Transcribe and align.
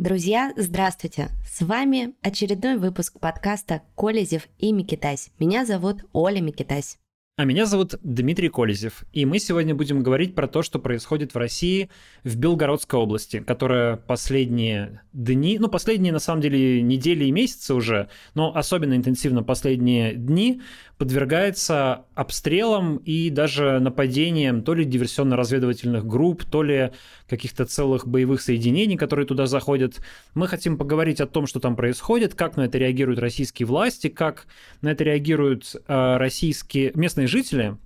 Друзья, 0.00 0.54
здравствуйте! 0.56 1.28
С 1.46 1.60
вами 1.60 2.14
очередной 2.22 2.78
выпуск 2.78 3.20
подкаста 3.20 3.82
«Колезев 3.94 4.48
и 4.56 4.72
Микитась». 4.72 5.28
Меня 5.38 5.66
зовут 5.66 6.06
Оля 6.14 6.40
Микитась. 6.40 6.98
А 7.36 7.44
меня 7.46 7.64
зовут 7.64 7.94
Дмитрий 8.02 8.50
Колезев, 8.50 9.04
и 9.14 9.24
мы 9.24 9.38
сегодня 9.38 9.74
будем 9.74 10.02
говорить 10.02 10.34
про 10.34 10.46
то, 10.46 10.62
что 10.62 10.78
происходит 10.78 11.32
в 11.32 11.38
России, 11.38 11.88
в 12.22 12.36
Белгородской 12.36 13.00
области, 13.00 13.40
которая 13.40 13.96
последние 13.96 15.00
дни, 15.14 15.58
ну, 15.58 15.68
последние, 15.68 16.12
на 16.12 16.18
самом 16.18 16.42
деле, 16.42 16.82
недели 16.82 17.24
и 17.24 17.32
месяцы 17.32 17.72
уже, 17.72 18.10
но 18.34 18.54
особенно 18.54 18.94
интенсивно 18.94 19.42
последние 19.42 20.12
дни, 20.14 20.60
подвергается 20.98 22.04
обстрелам 22.14 22.98
и 22.98 23.30
даже 23.30 23.78
нападениям 23.80 24.62
то 24.62 24.74
ли 24.74 24.84
диверсионно-разведывательных 24.84 26.06
групп, 26.06 26.44
то 26.44 26.62
ли 26.62 26.90
каких-то 27.26 27.64
целых 27.64 28.06
боевых 28.06 28.42
соединений, 28.42 28.98
которые 28.98 29.24
туда 29.24 29.46
заходят. 29.46 30.04
Мы 30.34 30.46
хотим 30.46 30.76
поговорить 30.76 31.22
о 31.22 31.26
том, 31.26 31.46
что 31.46 31.58
там 31.58 31.74
происходит, 31.74 32.34
как 32.34 32.58
на 32.58 32.66
это 32.66 32.76
реагируют 32.76 33.18
российские 33.18 33.64
власти, 33.64 34.08
как 34.08 34.46
на 34.82 34.90
это 34.90 35.04
реагируют 35.04 35.74
э, 35.74 36.16
российские 36.18 36.92
местные 36.94 37.28
жители. 37.30 37.76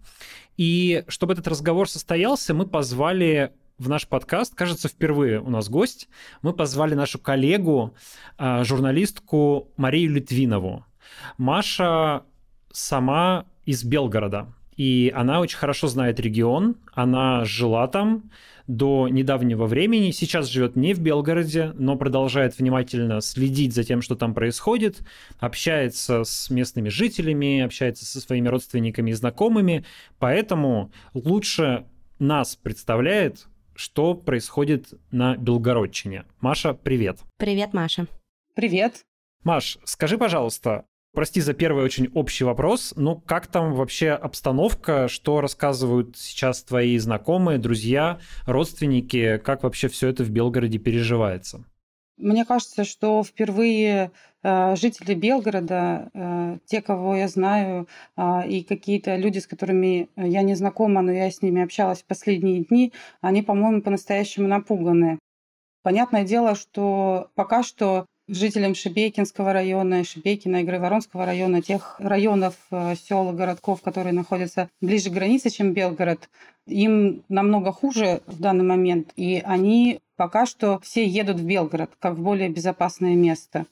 И 0.56 1.04
чтобы 1.08 1.32
этот 1.32 1.46
разговор 1.48 1.88
состоялся, 1.88 2.54
мы 2.54 2.66
позвали 2.66 3.52
в 3.78 3.88
наш 3.88 4.06
подкаст, 4.06 4.54
кажется, 4.54 4.88
впервые 4.88 5.40
у 5.40 5.50
нас 5.50 5.68
гость, 5.68 6.08
мы 6.42 6.52
позвали 6.52 6.94
нашу 6.94 7.18
коллегу, 7.18 7.94
э, 8.38 8.64
журналистку 8.64 9.68
Марию 9.76 10.12
Литвинову. 10.12 10.84
Маша 11.38 12.22
сама 12.72 13.46
из 13.64 13.84
Белгорода. 13.84 14.52
И 14.76 15.12
она 15.14 15.40
очень 15.40 15.58
хорошо 15.58 15.88
знает 15.88 16.20
регион, 16.20 16.76
она 16.92 17.44
жила 17.44 17.86
там 17.86 18.30
до 18.66 19.08
недавнего 19.08 19.66
времени, 19.66 20.10
сейчас 20.10 20.48
живет 20.48 20.76
не 20.76 20.94
в 20.94 21.00
Белгороде, 21.00 21.72
но 21.74 21.96
продолжает 21.96 22.58
внимательно 22.58 23.20
следить 23.20 23.74
за 23.74 23.84
тем, 23.84 24.00
что 24.00 24.16
там 24.16 24.34
происходит, 24.34 25.02
общается 25.38 26.24
с 26.24 26.48
местными 26.50 26.88
жителями, 26.88 27.60
общается 27.60 28.06
со 28.06 28.20
своими 28.20 28.48
родственниками 28.48 29.10
и 29.10 29.14
знакомыми, 29.14 29.84
поэтому 30.18 30.92
лучше 31.12 31.84
нас 32.18 32.56
представляет, 32.56 33.46
что 33.74 34.14
происходит 34.14 34.94
на 35.10 35.36
Белгородчине. 35.36 36.24
Маша, 36.40 36.74
привет. 36.74 37.18
Привет, 37.38 37.74
Маша. 37.74 38.06
Привет. 38.54 39.02
Маш, 39.42 39.78
скажи, 39.84 40.16
пожалуйста, 40.16 40.84
Прости 41.14 41.40
за 41.40 41.54
первый 41.54 41.84
очень 41.84 42.08
общий 42.12 42.42
вопрос, 42.42 42.92
но 42.96 43.14
как 43.14 43.46
там 43.46 43.72
вообще 43.74 44.10
обстановка, 44.10 45.06
что 45.06 45.40
рассказывают 45.40 46.16
сейчас 46.16 46.64
твои 46.64 46.98
знакомые, 46.98 47.58
друзья, 47.58 48.18
родственники, 48.46 49.38
как 49.38 49.62
вообще 49.62 49.86
все 49.86 50.08
это 50.08 50.24
в 50.24 50.30
Белгороде 50.30 50.78
переживается? 50.78 51.64
Мне 52.16 52.44
кажется, 52.44 52.82
что 52.82 53.22
впервые 53.22 54.10
э, 54.42 54.76
жители 54.76 55.14
Белгорода, 55.14 56.10
э, 56.14 56.58
те, 56.66 56.82
кого 56.82 57.14
я 57.14 57.28
знаю, 57.28 57.88
э, 58.16 58.48
и 58.48 58.64
какие-то 58.64 59.14
люди, 59.14 59.38
с 59.38 59.46
которыми 59.46 60.08
я 60.16 60.42
не 60.42 60.56
знакома, 60.56 61.02
но 61.02 61.12
я 61.12 61.30
с 61.30 61.42
ними 61.42 61.62
общалась 61.62 62.02
в 62.02 62.06
последние 62.06 62.64
дни, 62.64 62.92
они, 63.20 63.42
по-моему, 63.42 63.82
по-настоящему 63.82 64.48
напуганы. 64.48 65.18
Понятное 65.82 66.24
дело, 66.24 66.54
что 66.54 67.30
пока 67.34 67.62
что 67.62 68.06
жителям 68.28 68.74
Шебекинского 68.74 69.52
района, 69.52 70.04
Шебекина 70.04 70.58
и 70.58 70.64
Грайворонского 70.64 71.26
района, 71.26 71.62
тех 71.62 71.96
районов, 71.98 72.54
э, 72.70 72.94
сел 72.96 73.30
и 73.30 73.36
городков, 73.36 73.82
которые 73.82 74.12
находятся 74.12 74.70
ближе 74.80 75.10
к 75.10 75.12
границе, 75.12 75.50
чем 75.50 75.72
Белгород, 75.72 76.28
им 76.66 77.22
намного 77.28 77.72
хуже 77.72 78.22
в 78.26 78.40
данный 78.40 78.64
момент, 78.64 79.12
и 79.16 79.42
они 79.44 80.00
пока 80.16 80.46
что 80.46 80.78
все 80.80 81.04
едут 81.04 81.38
в 81.40 81.44
Белгород, 81.44 81.90
как 81.98 82.14
в 82.14 82.22
более 82.22 82.48
безопасное 82.48 83.14
место. 83.14 83.66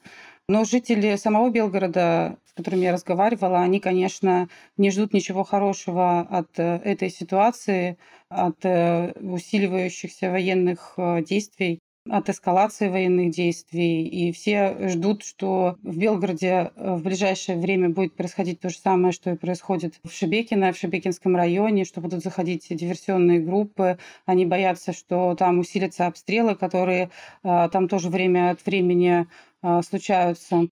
Но 0.48 0.64
жители 0.64 1.16
самого 1.16 1.50
Белгорода, 1.50 2.36
с 2.44 2.52
которыми 2.52 2.82
я 2.82 2.92
разговаривала, 2.92 3.60
они, 3.60 3.80
конечно, 3.80 4.48
не 4.76 4.90
ждут 4.90 5.14
ничего 5.14 5.44
хорошего 5.44 6.20
от 6.20 6.58
э, 6.58 6.80
этой 6.84 7.08
ситуации, 7.08 7.96
от 8.28 8.64
э, 8.64 9.12
усиливающихся 9.20 10.30
военных 10.30 10.94
действий 11.26 11.80
от 12.08 12.28
эскалации 12.28 12.88
военных 12.88 13.30
действий, 13.30 14.06
и 14.06 14.32
все 14.32 14.88
ждут, 14.88 15.22
что 15.22 15.76
в 15.82 15.96
Белгороде 15.96 16.72
э, 16.74 16.94
в 16.94 17.02
ближайшее 17.02 17.58
время 17.58 17.90
будет 17.90 18.16
происходить 18.16 18.60
то 18.60 18.70
же 18.70 18.76
самое, 18.76 19.12
что 19.12 19.30
и 19.30 19.36
происходит 19.36 19.94
в 20.02 20.10
Шебекино, 20.10 20.72
в 20.72 20.76
Шебекинском 20.76 21.36
районе, 21.36 21.84
что 21.84 22.00
будут 22.00 22.22
заходить 22.22 22.66
диверсионные 22.68 23.40
группы. 23.40 23.98
Они 24.26 24.46
боятся, 24.46 24.92
что 24.92 25.36
там 25.36 25.60
усилятся 25.60 26.06
обстрелы, 26.06 26.56
которые 26.56 27.10
э, 27.44 27.68
там 27.70 27.88
тоже 27.88 28.08
время 28.08 28.50
от 28.50 28.66
времени 28.66 29.28
э, 29.62 29.82
случаются. 29.82 30.68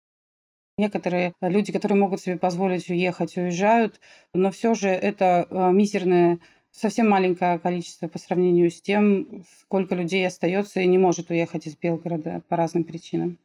Некоторые 0.78 1.34
люди, 1.40 1.72
которые 1.72 1.98
могут 1.98 2.20
себе 2.20 2.38
позволить 2.38 2.88
уехать, 2.88 3.36
уезжают, 3.36 4.00
но 4.32 4.52
все 4.52 4.74
же 4.74 4.88
это 4.88 5.48
мизерное 5.50 6.38
совсем 6.78 7.08
маленькое 7.08 7.58
количество 7.58 8.08
по 8.08 8.18
сравнению 8.18 8.70
с 8.70 8.80
тем, 8.80 9.44
сколько 9.60 9.94
людей 9.94 10.26
остается 10.26 10.80
и 10.80 10.86
не 10.86 10.98
может 10.98 11.30
уехать 11.30 11.66
из 11.66 11.76
Белгорода 11.76 12.42
по 12.48 12.56
разным 12.56 12.84
причинам. 12.84 13.38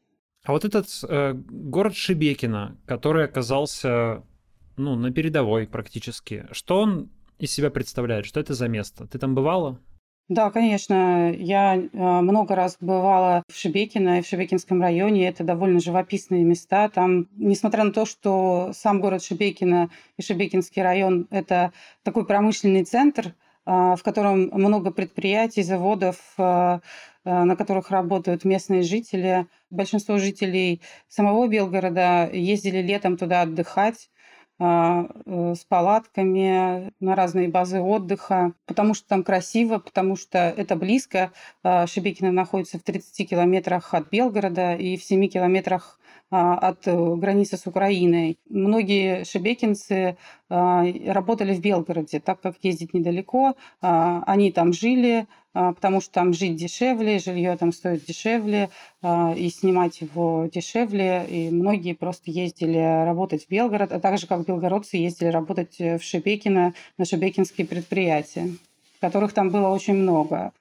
А 0.43 0.51
вот 0.51 0.65
этот 0.65 0.87
э, 1.07 1.33
город 1.33 1.95
Шебекино, 1.95 2.77
который 2.85 3.25
оказался 3.25 4.23
ну, 4.75 4.95
на 4.95 5.11
передовой 5.11 5.67
практически, 5.67 6.47
что 6.51 6.79
он 6.79 7.09
из 7.39 7.51
себя 7.51 7.69
представляет? 7.69 8.25
Что 8.25 8.39
это 8.39 8.53
за 8.53 8.67
место? 8.67 9.07
Ты 9.07 9.19
там 9.19 9.35
бывала? 9.35 9.79
Да, 10.29 10.51
конечно. 10.51 11.31
Я 11.31 11.75
э, 11.75 11.87
много 11.91 12.55
раз 12.55 12.77
бывала 12.79 13.43
в 13.49 13.55
Шебекино 13.55 14.19
и 14.19 14.21
в 14.21 14.25
Шебекинском 14.27 14.81
районе. 14.81 15.27
Это 15.27 15.43
довольно 15.43 15.79
живописные 15.81 16.43
места. 16.43 16.87
Там, 16.87 17.27
несмотря 17.35 17.83
на 17.83 17.91
то, 17.91 18.05
что 18.05 18.71
сам 18.73 19.01
город 19.01 19.21
Шебекино 19.21 19.89
и 20.17 20.21
Шебекинский 20.21 20.81
район– 20.81 21.27
это 21.29 21.73
такой 22.03 22.25
промышленный 22.25 22.85
центр, 22.85 23.35
э, 23.65 23.95
в 23.95 23.99
котором 24.01 24.49
много 24.53 24.91
предприятий, 24.91 25.61
заводов, 25.61 26.15
э, 26.37 26.79
на 27.25 27.55
которых 27.55 27.89
работают 27.89 28.45
местные 28.45 28.81
жители. 28.81 29.47
Большинство 29.69 30.17
жителей 30.17 30.81
самого 31.09 31.47
Белгорода 31.47 32.29
ездили 32.31 32.81
летом 32.81 33.17
туда 33.17 33.41
отдыхать. 33.41 34.09
А, 34.59 35.07
э, 35.25 35.55
с 35.55 35.65
палатками 35.65 36.91
на 36.99 37.15
разные 37.15 37.49
базы 37.49 37.81
отдыха, 37.81 38.53
потому 38.67 38.93
что 38.93 39.07
там 39.07 39.23
красиво, 39.23 39.79
потому 39.79 40.15
что 40.15 40.37
это 40.37 40.75
близко. 40.75 41.31
А, 41.63 41.87
Шебекино 41.87 42.31
находится 42.31 42.77
в 42.77 42.83
30 42.83 43.27
километрах 43.27 43.93
от 43.95 44.09
Белгорода 44.11 44.75
и 44.75 44.95
в 44.95 45.03
7 45.03 45.27
километрах 45.27 45.99
а, 46.29 46.55
от 46.55 46.87
э, 46.87 47.15
границы 47.15 47.57
с 47.57 47.65
Украиной. 47.65 48.37
Многие 48.47 49.23
шебекинцы 49.23 50.17
работали 50.49 51.55
в 51.55 51.61
Белгороде, 51.61 52.19
так 52.19 52.39
как 52.41 52.57
ездить 52.61 52.93
недалеко. 52.93 53.55
Они 53.81 54.51
там 54.51 54.71
жили, 54.71 55.25
потому 55.53 56.01
что 56.01 56.11
там 56.11 56.33
жить 56.33 56.55
дешевле, 56.55 57.19
жилье 57.19 57.55
там 57.57 57.71
стоит 57.71 58.05
дешевле, 58.05 58.69
а, 59.01 59.33
и 59.37 59.49
снимать 59.49 60.01
его 60.01 60.49
дешевле. 60.51 61.25
И 61.29 61.49
многие 61.49 61.93
просто 61.93 62.31
ездили 62.31 63.05
работать 63.05 63.45
в 63.45 63.49
Белгород, 63.49 63.91
а 63.91 63.99
также 63.99 64.27
как 64.27 64.45
белгородцы 64.45 64.97
ездили 64.97 65.29
работать 65.29 65.77
в 65.79 65.99
Шебекино 66.01 66.73
на 66.97 67.05
шебекинские 67.05 67.67
предприятия, 67.67 68.49
которых 68.99 69.33
там 69.33 69.49
было 69.49 69.69
очень 69.69 69.95
много. 69.95 70.53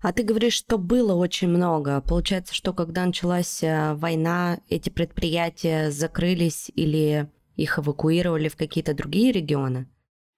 А 0.00 0.12
ты 0.12 0.22
говоришь, 0.22 0.54
что 0.54 0.78
было 0.78 1.14
очень 1.14 1.48
много. 1.48 2.00
Получается, 2.00 2.54
что 2.54 2.72
когда 2.72 3.04
началась 3.04 3.64
э, 3.64 3.94
война, 3.94 4.60
эти 4.68 4.90
предприятия 4.90 5.90
закрылись 5.90 6.70
или 6.76 7.28
их 7.56 7.80
эвакуировали 7.80 8.48
в 8.48 8.56
какие-то 8.56 8.94
другие 8.94 9.32
регионы? 9.32 9.88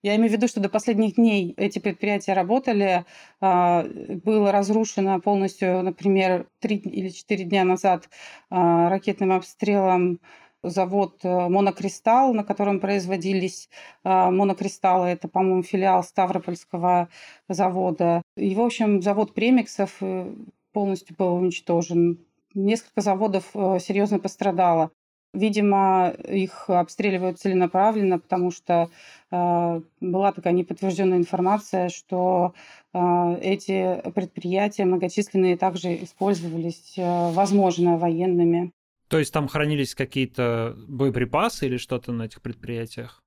Я 0.03 0.17
имею 0.17 0.31
в 0.31 0.33
виду, 0.33 0.49
что 0.49 0.61
до 0.61 0.69
последних 0.71 1.17
дней 1.17 1.53
эти 1.57 1.79
предприятия 1.79 2.33
работали. 2.33 3.05
А, 3.41 3.85
было 4.25 4.51
разрушено 4.51 5.21
полностью, 5.21 5.83
например, 5.83 6.47
три 6.59 6.77
или 6.77 7.09
четыре 7.11 7.45
дня 7.45 7.65
назад 7.65 8.09
а, 8.49 8.89
ракетным 8.89 9.33
обстрелом 9.33 10.21
завод 10.63 11.21
э, 11.23 11.49
«Монокристалл», 11.49 12.35
на 12.35 12.45
котором 12.45 12.81
производились 12.81 13.69
а, 14.05 14.31
монокристаллы. 14.31 15.09
Это, 15.09 15.29
по-моему, 15.29 15.63
филиал 15.63 16.03
Ставропольского 16.03 17.09
завода. 17.49 18.23
И, 18.37 18.55
в 18.55 18.61
общем, 18.61 19.03
завод 19.03 19.35
«Премиксов» 19.35 19.97
э, 20.01 20.33
полностью 20.73 21.17
был 21.17 21.35
уничтожен. 21.35 22.19
Несколько 22.55 23.01
заводов 23.01 23.45
э, 23.55 23.79
серьезно 23.81 24.19
пострадало. 24.19 24.91
Видимо, 25.33 26.13
их 26.29 26.69
обстреливают 26.69 27.39
целенаправленно, 27.39 28.19
потому 28.19 28.51
что 28.51 28.91
э, 29.31 29.81
была 30.01 30.33
такая 30.33 30.53
неподтвержденная 30.53 31.19
информация, 31.19 31.89
что 31.89 32.53
э, 32.93 32.99
эти 33.41 34.03
предприятия 34.11 34.85
многочисленные 34.85 35.57
также 35.57 36.03
использовались, 36.03 36.95
э, 36.97 37.31
возможно, 37.33 37.97
военными. 37.97 38.73
То 39.07 39.19
есть 39.19 39.33
там 39.33 39.47
хранились 39.47 39.95
какие-то 39.95 40.75
боеприпасы 40.89 41.67
или 41.67 41.77
что-то 41.77 42.11
на 42.11 42.25
этих 42.25 42.43
предприятиях? 42.43 43.23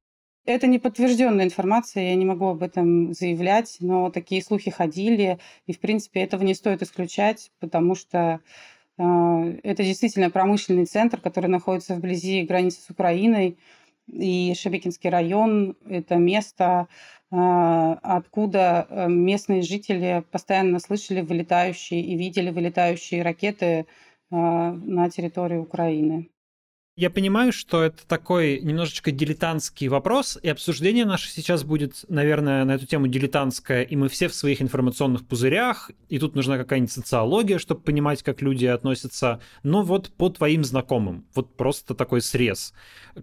Это 0.45 0.67
не 0.67 0.79
подтвержденная 0.79 1.45
информация, 1.45 2.09
я 2.09 2.15
не 2.15 2.25
могу 2.25 2.47
об 2.47 2.63
этом 2.63 3.13
заявлять, 3.13 3.77
но 3.79 4.09
такие 4.09 4.43
слухи 4.43 4.71
ходили, 4.71 5.39
и, 5.67 5.73
в 5.73 5.79
принципе, 5.79 6.19
этого 6.19 6.43
не 6.43 6.53
стоит 6.53 6.81
исключать, 6.81 7.49
потому 7.61 7.95
что 7.95 8.41
Это 8.97 9.83
действительно 9.83 10.29
промышленный 10.29 10.85
центр, 10.85 11.19
который 11.19 11.47
находится 11.47 11.95
вблизи 11.95 12.43
границы 12.43 12.81
с 12.81 12.89
Украиной. 12.89 13.57
И 14.07 14.53
Шебекинский 14.55 15.09
район– 15.09 15.77
это 15.89 16.15
место, 16.15 16.87
откуда 17.29 18.87
местные 19.07 19.61
жители 19.61 20.23
постоянно 20.29 20.79
слышали 20.79 21.21
вылетающие 21.21 22.01
и 22.01 22.17
видели 22.17 22.51
вылетающие 22.51 23.23
ракеты 23.23 23.87
на 24.29 25.09
территории 25.09 25.57
Украины. 25.57 26.29
Я 26.95 27.09
понимаю, 27.09 27.51
что 27.51 27.81
это 27.81 28.05
такой 28.05 28.59
немножечко 28.59 29.11
дилетантский 29.11 29.87
вопрос, 29.87 30.37
и 30.43 30.47
обсуждение 30.47 31.05
наше 31.05 31.27
сейчас 31.27 31.63
будет, 31.63 32.05
наверное, 32.07 32.65
на 32.65 32.75
эту 32.75 32.85
тему 32.85 33.07
дилетантское, 33.07 33.81
и 33.81 33.95
мы 33.95 34.09
все 34.09 34.27
в 34.27 34.35
своих 34.35 34.61
информационных 34.61 35.25
пузырях, 35.25 35.89
и 36.09 36.19
тут 36.19 36.35
нужна 36.35 36.55
какая-нибудь 36.55 36.91
социология, 36.91 37.57
чтобы 37.57 37.81
понимать, 37.81 38.21
как 38.21 38.43
люди 38.43 38.67
относятся. 38.67 39.41
Но 39.63 39.81
вот 39.81 40.11
по 40.11 40.29
твоим 40.29 40.63
знакомым, 40.63 41.25
вот 41.33 41.57
просто 41.57 41.95
такой 41.95 42.21
срез. 42.21 42.75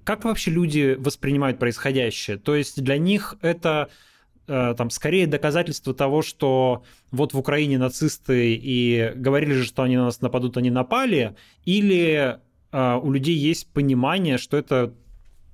Как 0.02 0.24
вообще 0.24 0.50
люди 0.50 0.96
воспринимают 0.98 1.60
происходящее? 1.60 2.38
То 2.38 2.56
есть 2.56 2.82
для 2.82 2.98
них 2.98 3.36
это 3.40 3.88
э, 4.48 4.74
там 4.76 4.90
скорее 4.90 5.28
доказательство 5.28 5.94
того, 5.94 6.22
что 6.22 6.82
вот 7.12 7.34
в 7.34 7.38
Украине 7.38 7.78
нацисты 7.78 8.52
и 8.60 9.12
говорили 9.14 9.52
же, 9.52 9.64
что 9.64 9.84
они 9.84 9.96
на 9.96 10.06
нас 10.06 10.20
нападут, 10.20 10.56
они 10.56 10.70
напали, 10.70 11.36
или 11.64 12.40
а, 12.40 12.40
у 12.72 13.10
людей 13.10 13.36
есть 13.36 13.72
понимание, 13.72 14.38
что 14.38 14.56
это 14.56 14.94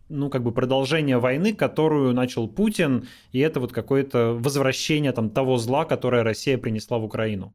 ну, 0.08 0.30
как 0.30 0.42
бы 0.42 0.52
продолжение 0.52 1.18
войны, 1.18 1.54
которую 1.54 2.14
начал 2.14 2.48
Путин, 2.48 3.08
и 3.32 3.40
это 3.40 3.60
вот 3.60 3.72
какое-то 3.72 4.34
возвращение 4.38 5.12
там 5.12 5.30
того 5.30 5.58
зла, 5.58 5.84
которое 5.84 6.22
Россия 6.22 6.58
принесла 6.58 6.98
в 6.98 7.04
Украину. 7.04 7.54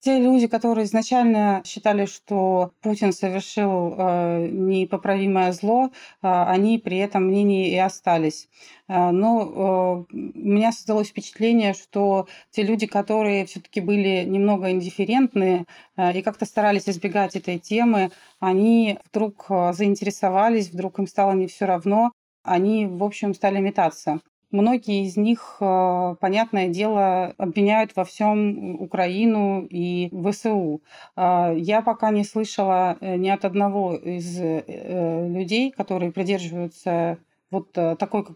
Те 0.00 0.18
люди, 0.18 0.46
которые 0.46 0.86
изначально 0.86 1.62
считали, 1.66 2.06
что 2.06 2.72
Путин 2.80 3.12
совершил 3.12 3.94
э, 3.98 4.48
непоправимое 4.50 5.52
зло, 5.52 5.90
э, 5.90 5.90
они 6.22 6.78
при 6.78 6.96
этом 6.96 7.24
мнении 7.24 7.70
и 7.70 7.76
остались. 7.76 8.48
Э, 8.88 9.10
но 9.10 10.06
э, 10.08 10.14
у 10.16 10.48
меня 10.48 10.72
создалось 10.72 11.08
впечатление, 11.08 11.74
что 11.74 12.28
те 12.50 12.62
люди, 12.62 12.86
которые 12.86 13.44
все-таки 13.44 13.82
были 13.82 14.24
немного 14.24 14.70
индифферентны 14.70 15.66
э, 15.98 16.18
и 16.18 16.22
как-то 16.22 16.46
старались 16.46 16.88
избегать 16.88 17.36
этой 17.36 17.58
темы, 17.58 18.10
они 18.38 18.98
вдруг 19.10 19.46
э, 19.50 19.74
заинтересовались, 19.74 20.70
вдруг 20.70 20.98
им 20.98 21.06
стало 21.06 21.32
не 21.32 21.46
все 21.46 21.66
равно, 21.66 22.12
они, 22.42 22.86
в 22.86 23.04
общем, 23.04 23.34
стали 23.34 23.58
метаться. 23.60 24.20
Многие 24.50 25.04
из 25.04 25.16
них, 25.16 25.58
э, 25.60 26.16
понятное 26.20 26.68
дело, 26.68 27.34
обвиняют 27.38 27.94
во 27.94 28.04
всем 28.04 28.80
Украину 28.80 29.64
и 29.70 30.10
ВСУ. 30.10 30.82
Э, 31.16 31.54
я 31.56 31.82
пока 31.82 32.10
не 32.10 32.24
слышала 32.24 32.96
э, 33.00 33.16
ни 33.16 33.28
от 33.28 33.44
одного 33.44 33.94
из 33.94 34.40
людей, 34.40 35.70
которые 35.70 36.10
придерживаются 36.10 37.18
вот 37.50 37.72
такой 37.72 38.26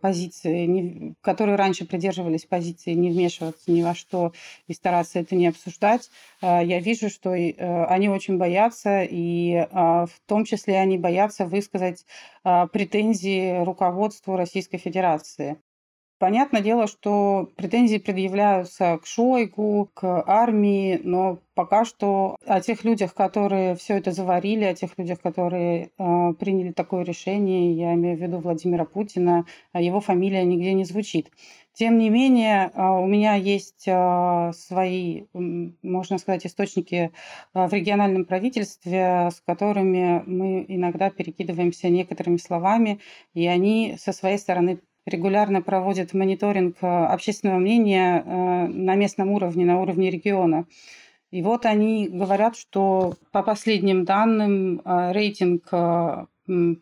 позиции, 0.00 1.14
которые 1.20 1.56
раньше 1.56 1.86
придерживались 1.86 2.44
позиции 2.44 2.92
не 2.92 3.10
вмешиваться 3.10 3.70
ни 3.70 3.82
во 3.82 3.94
что 3.94 4.32
и 4.66 4.72
стараться 4.72 5.18
это 5.18 5.36
не 5.36 5.46
обсуждать, 5.48 6.10
я 6.42 6.80
вижу, 6.80 7.08
что 7.10 7.30
они 7.32 8.08
очень 8.08 8.38
боятся, 8.38 9.02
и 9.02 9.66
в 9.72 10.10
том 10.26 10.44
числе 10.44 10.78
они 10.78 10.98
боятся 10.98 11.46
высказать 11.46 12.04
претензии 12.42 13.64
руководству 13.64 14.36
Российской 14.36 14.78
Федерации. 14.78 15.58
Понятное 16.20 16.60
дело, 16.60 16.86
что 16.86 17.48
претензии 17.56 17.96
предъявляются 17.96 18.98
к 19.02 19.06
Шойгу, 19.06 19.88
к 19.94 20.22
армии, 20.26 21.00
но 21.02 21.38
пока 21.54 21.86
что 21.86 22.36
о 22.44 22.60
тех 22.60 22.84
людях, 22.84 23.14
которые 23.14 23.74
все 23.74 23.96
это 23.96 24.12
заварили, 24.12 24.64
о 24.64 24.74
тех 24.74 24.90
людях, 24.98 25.22
которые 25.22 25.92
э, 25.96 26.32
приняли 26.38 26.72
такое 26.72 27.04
решение, 27.04 27.72
я 27.72 27.94
имею 27.94 28.18
в 28.18 28.20
виду 28.20 28.36
Владимира 28.36 28.84
Путина, 28.84 29.46
а 29.72 29.80
его 29.80 30.02
фамилия 30.02 30.44
нигде 30.44 30.74
не 30.74 30.84
звучит. 30.84 31.30
Тем 31.72 31.96
не 31.96 32.10
менее, 32.10 32.70
э, 32.74 32.82
у 32.82 33.06
меня 33.06 33.36
есть 33.36 33.88
э, 33.88 34.52
свои, 34.54 35.24
можно 35.32 36.18
сказать, 36.18 36.44
источники 36.44 37.12
э, 37.54 37.66
в 37.66 37.72
региональном 37.72 38.26
правительстве, 38.26 39.30
с 39.30 39.40
которыми 39.46 40.22
мы 40.26 40.66
иногда 40.68 41.08
перекидываемся 41.08 41.88
некоторыми 41.88 42.36
словами, 42.36 43.00
и 43.32 43.46
они 43.46 43.96
со 43.98 44.12
своей 44.12 44.36
стороны 44.36 44.80
регулярно 45.06 45.62
проводит 45.62 46.14
мониторинг 46.14 46.76
э, 46.80 46.86
общественного 46.86 47.58
мнения 47.58 48.22
э, 48.24 48.66
на 48.68 48.94
местном 48.94 49.30
уровне, 49.30 49.64
на 49.64 49.80
уровне 49.80 50.10
региона. 50.10 50.66
И 51.30 51.42
вот 51.42 51.64
они 51.64 52.08
говорят, 52.08 52.56
что 52.56 53.14
по 53.32 53.42
последним 53.42 54.04
данным 54.04 54.80
э, 54.84 55.12
рейтинг 55.12 55.70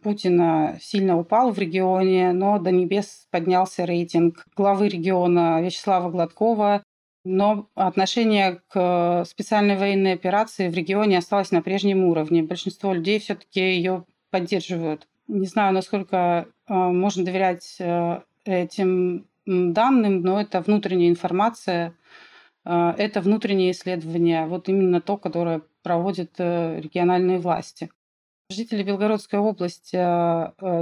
Путина 0.03 0.79
сильно 0.81 1.19
упал 1.19 1.51
в 1.51 1.59
регионе, 1.59 2.33
но 2.33 2.59
до 2.59 2.71
небес 2.71 3.27
поднялся 3.31 3.85
рейтинг 3.85 4.47
главы 4.57 4.89
региона 4.89 5.61
Вячеслава 5.61 6.11
Гладкова, 6.11 6.83
но 7.25 7.69
отношение 7.75 8.63
к 8.69 9.25
специальной 9.27 9.77
военной 9.77 10.15
операции 10.15 10.69
в 10.69 10.75
регионе 10.75 11.19
осталось 11.19 11.51
на 11.51 11.61
прежнем 11.61 12.05
уровне. 12.05 12.43
Большинство 12.43 12.95
людей 12.95 13.19
все-таки 13.19 13.61
ее 13.61 14.05
поддерживают. 14.31 15.07
Не 15.27 15.47
знаю, 15.47 15.75
насколько 15.75 16.47
можно 16.69 17.25
доверять 17.25 17.77
э, 17.79 18.21
этим 18.45 19.27
данным, 19.47 20.23
но 20.23 20.41
это 20.41 20.61
внутренняя 20.61 21.09
информация, 21.09 21.95
э, 22.65 22.95
это 22.99 23.21
внутреннее 23.21 23.73
исследование, 23.73 24.47
вот 24.47 24.69
именно 24.69 25.01
то, 25.01 25.17
которое 25.17 25.63
проводят 25.83 26.39
региональные 26.39 27.39
власти. 27.39 27.91
Жители 28.51 28.83
Белгородской 28.83 29.39
области 29.39 29.97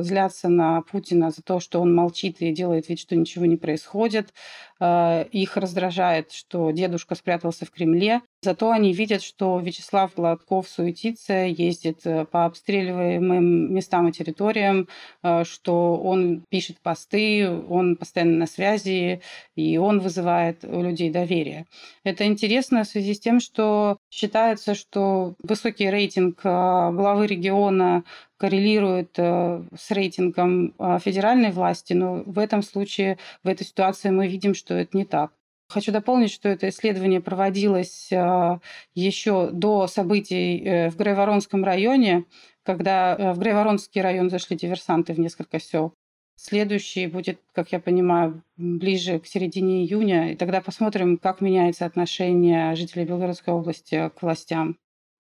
злятся 0.03 0.49
на 0.49 0.83
Путина 0.83 1.31
за 1.31 1.43
то, 1.43 1.59
что 1.59 1.81
он 1.81 1.95
молчит 1.95 2.37
и 2.41 2.53
делает 2.53 2.89
вид, 2.89 3.01
что 3.01 3.17
ничего 3.17 3.45
не 3.45 3.57
происходит. 3.57 4.33
Их 4.79 5.57
раздражает, 5.57 6.33
что 6.33 6.71
дедушка 6.71 7.15
спрятался 7.15 7.65
в 7.65 7.71
Кремле. 7.71 8.21
Зато 8.43 8.71
они 8.71 8.93
видят, 8.93 9.23
что 9.23 9.59
Вячеслав 9.59 10.15
Гладков 10.15 10.69
суетится, 10.69 11.33
ездит 11.47 12.07
э, 12.07 12.27
по 12.27 12.45
обстреливаемым 12.45 13.75
местам 13.75 14.09
и 14.09 14.13
территориям, 14.13 14.89
э, 15.25 15.43
что 15.45 15.97
он 15.97 16.45
пишет 16.49 16.77
посты, 16.81 17.51
он 17.51 17.97
постоянно 17.97 18.37
на 18.37 18.47
связи, 18.47 19.21
и 19.57 19.79
он 19.79 19.99
вызывает 19.99 20.65
у 20.65 20.81
людей 20.81 21.11
доверие. 21.11 21.67
Это 22.05 22.25
интересно 22.25 22.85
в 22.85 22.87
связи 22.87 23.15
с 23.15 23.21
тем, 23.21 23.41
что 23.41 23.97
считается, 24.11 24.77
что 24.77 25.35
высокий 25.43 25.91
рейтинг 25.91 26.41
э, 26.45 26.49
главы 26.49 27.27
региона 27.27 28.05
коррелирует 28.39 29.17
с 29.17 29.91
рейтингом 29.91 30.75
федеральной 31.01 31.51
власти, 31.51 31.93
но 31.95 32.23
в 32.25 32.39
этом 32.39 32.63
случае, 32.63 33.19
в 33.43 33.49
этой 33.49 33.67
ситуации 33.67 34.11
мы 34.11 34.29
видим, 34.29 34.55
что 34.55 34.75
это 34.75 34.97
не 34.97 35.05
так. 35.05 35.33
Хочу 35.69 35.91
дополнить, 35.91 36.31
что 36.31 36.49
это 36.49 36.69
исследование 36.69 37.21
проводилось 37.21 38.11
а, 38.13 38.61
еще 38.95 39.51
до 39.51 39.89
событий 39.89 40.63
э, 40.63 40.91
в 40.91 40.97
Грейворонском 40.97 41.65
районе, 41.65 42.25
когда 42.63 43.17
э, 43.17 43.33
в 43.33 43.39
Грейворонский 43.41 44.01
район 44.01 44.31
зашли 44.31 44.57
диверсанты 44.57 45.13
в 45.13 45.19
несколько 45.19 45.59
сел. 45.59 45.93
Следующий 46.37 47.09
будет, 47.09 47.41
как 47.53 47.73
я 47.73 47.81
понимаю, 47.81 48.43
ближе 48.57 49.19
к 49.19 49.27
середине 49.27 49.83
июня, 49.83 50.33
и 50.33 50.37
тогда 50.37 50.61
посмотрим, 50.61 51.19
как 51.19 51.41
меняется 51.41 51.85
отношение 51.85 52.77
жителей 52.77 53.05
Белгородской 53.05 53.53
области 53.53 54.11
к 54.11 54.23
властям. 54.23 54.77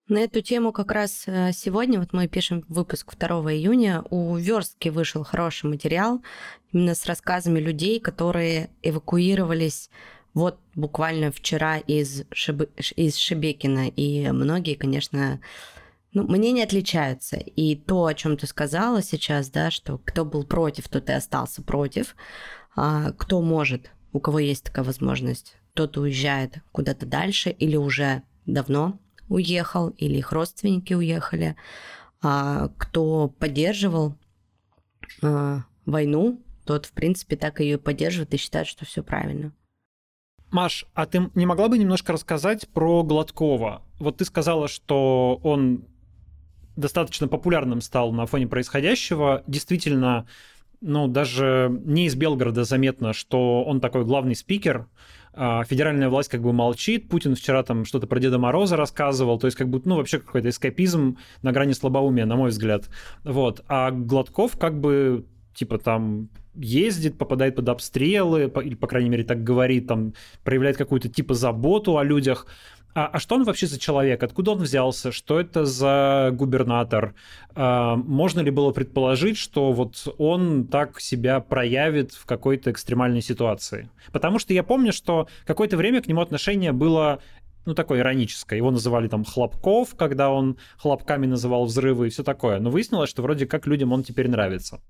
На 0.08 0.18
эту 0.18 0.40
тему 0.40 0.70
как 0.70 0.92
раз 0.92 1.24
э, 1.26 1.50
сегодня, 1.52 1.98
вот 1.98 2.12
мы 2.12 2.28
пишем 2.28 2.64
выпуск 2.68 3.16
2 3.18 3.28
июня, 3.54 4.04
у 4.10 4.36
Верстки 4.36 4.88
вышел 4.88 5.24
хороший 5.24 5.68
материал 5.68 6.22
именно 6.70 6.94
с 6.94 7.06
рассказами 7.06 7.58
людей, 7.58 7.98
которые 7.98 8.70
эвакуировались 8.82 9.90
вот 10.32 10.60
буквально 10.76 11.32
вчера 11.32 11.78
из, 11.78 12.22
Шиб... 12.30 12.70
из 12.94 13.16
Шебекина, 13.16 13.88
и 13.88 14.30
многие, 14.30 14.74
конечно, 14.74 15.40
ну, 16.12 16.22
мнения 16.22 16.62
отличаются. 16.62 17.36
И 17.36 17.74
то, 17.74 18.06
о 18.06 18.14
чем 18.14 18.36
ты 18.36 18.46
сказала 18.46 19.02
сейчас, 19.02 19.50
да, 19.50 19.72
что 19.72 19.98
кто 20.04 20.24
был 20.24 20.44
против, 20.44 20.88
тот 20.88 21.10
и 21.10 21.14
остался 21.14 21.62
против. 21.62 22.14
А 22.76 23.10
кто 23.10 23.42
может, 23.42 23.90
у 24.12 24.20
кого 24.20 24.38
есть 24.38 24.66
такая 24.66 24.84
возможность, 24.84 25.56
тот 25.74 25.96
уезжает 25.96 26.58
куда-то 26.70 27.06
дальше 27.06 27.50
или 27.50 27.74
уже 27.74 28.22
давно 28.44 29.00
уехал, 29.28 29.90
или 29.90 30.18
их 30.18 30.32
родственники 30.32 30.94
уехали. 30.94 31.56
А 32.22 32.68
кто 32.78 33.28
поддерживал 33.28 34.16
а, 35.22 35.64
войну, 35.84 36.40
тот, 36.64 36.86
в 36.86 36.92
принципе, 36.92 37.36
так 37.36 37.60
ее 37.60 37.78
поддерживает 37.78 38.34
и 38.34 38.36
считает, 38.36 38.66
что 38.66 38.84
все 38.84 39.02
правильно. 39.02 39.52
Маш, 40.50 40.86
а 40.94 41.06
ты 41.06 41.30
не 41.34 41.46
могла 41.46 41.68
бы 41.68 41.78
немножко 41.78 42.12
рассказать 42.12 42.68
про 42.68 43.02
Гладкова? 43.02 43.82
Вот 43.98 44.18
ты 44.18 44.24
сказала, 44.24 44.68
что 44.68 45.40
он 45.42 45.84
достаточно 46.76 47.26
популярным 47.28 47.80
стал 47.80 48.12
на 48.12 48.26
фоне 48.26 48.46
происходящего. 48.46 49.42
Действительно, 49.46 50.26
ну, 50.80 51.08
даже 51.08 51.68
не 51.84 52.06
из 52.06 52.14
Белгорода 52.14 52.64
заметно, 52.64 53.12
что 53.12 53.64
он 53.64 53.80
такой 53.80 54.04
главный 54.04 54.36
спикер. 54.36 54.86
А, 55.36 55.64
федеральная 55.64 56.08
власть 56.08 56.30
как 56.30 56.40
бы 56.40 56.52
молчит, 56.52 57.08
Путин 57.08 57.34
вчера 57.34 57.62
там 57.62 57.84
что-то 57.84 58.06
про 58.06 58.18
Деда 58.18 58.38
Мороза 58.38 58.76
рассказывал, 58.76 59.38
то 59.38 59.46
есть 59.46 59.56
как 59.56 59.68
будто, 59.68 59.88
ну, 59.88 59.96
вообще 59.96 60.18
какой-то 60.18 60.48
эскапизм 60.48 61.18
на 61.42 61.52
грани 61.52 61.72
слабоумия, 61.72 62.24
на 62.24 62.36
мой 62.36 62.50
взгляд. 62.50 62.88
Вот. 63.22 63.62
А 63.68 63.90
Гладков 63.90 64.58
как 64.58 64.80
бы 64.80 65.26
типа 65.54 65.78
там 65.78 66.30
ездит, 66.56 67.18
попадает 67.18 67.56
под 67.56 67.68
обстрелы, 67.68 68.52
или, 68.64 68.74
по 68.74 68.86
крайней 68.86 69.10
мере, 69.10 69.24
так 69.24 69.42
говорит, 69.42 69.86
там, 69.86 70.14
проявляет 70.44 70.76
какую-то 70.76 71.08
типа 71.08 71.34
заботу 71.34 71.98
о 71.98 72.04
людях. 72.04 72.46
А, 72.94 73.08
а 73.12 73.18
что 73.18 73.34
он 73.34 73.44
вообще 73.44 73.66
за 73.66 73.78
человек? 73.78 74.22
Откуда 74.22 74.52
он 74.52 74.58
взялся? 74.58 75.12
Что 75.12 75.38
это 75.38 75.66
за 75.66 76.30
губернатор? 76.32 77.14
А, 77.54 77.96
можно 77.96 78.40
ли 78.40 78.50
было 78.50 78.70
предположить, 78.70 79.36
что 79.36 79.72
вот 79.72 80.08
он 80.16 80.66
так 80.66 80.98
себя 80.98 81.40
проявит 81.40 82.12
в 82.12 82.24
какой-то 82.24 82.70
экстремальной 82.70 83.20
ситуации? 83.20 83.90
Потому 84.12 84.38
что 84.38 84.54
я 84.54 84.62
помню, 84.62 84.94
что 84.94 85.28
какое-то 85.44 85.76
время 85.76 86.00
к 86.00 86.06
нему 86.06 86.22
отношение 86.22 86.72
было 86.72 87.20
ну, 87.66 87.74
такое 87.74 87.98
ироническое. 88.00 88.56
Его 88.56 88.70
называли 88.70 89.08
там 89.08 89.24
Хлопков, 89.24 89.94
когда 89.94 90.30
он 90.30 90.56
хлопками 90.78 91.26
называл 91.26 91.66
взрывы 91.66 92.06
и 92.06 92.10
все 92.10 92.22
такое. 92.22 92.60
Но 92.60 92.70
выяснилось, 92.70 93.10
что 93.10 93.22
вроде 93.22 93.44
как 93.46 93.66
людям 93.66 93.92
он 93.92 94.04
теперь 94.04 94.30
нравится. 94.30 94.80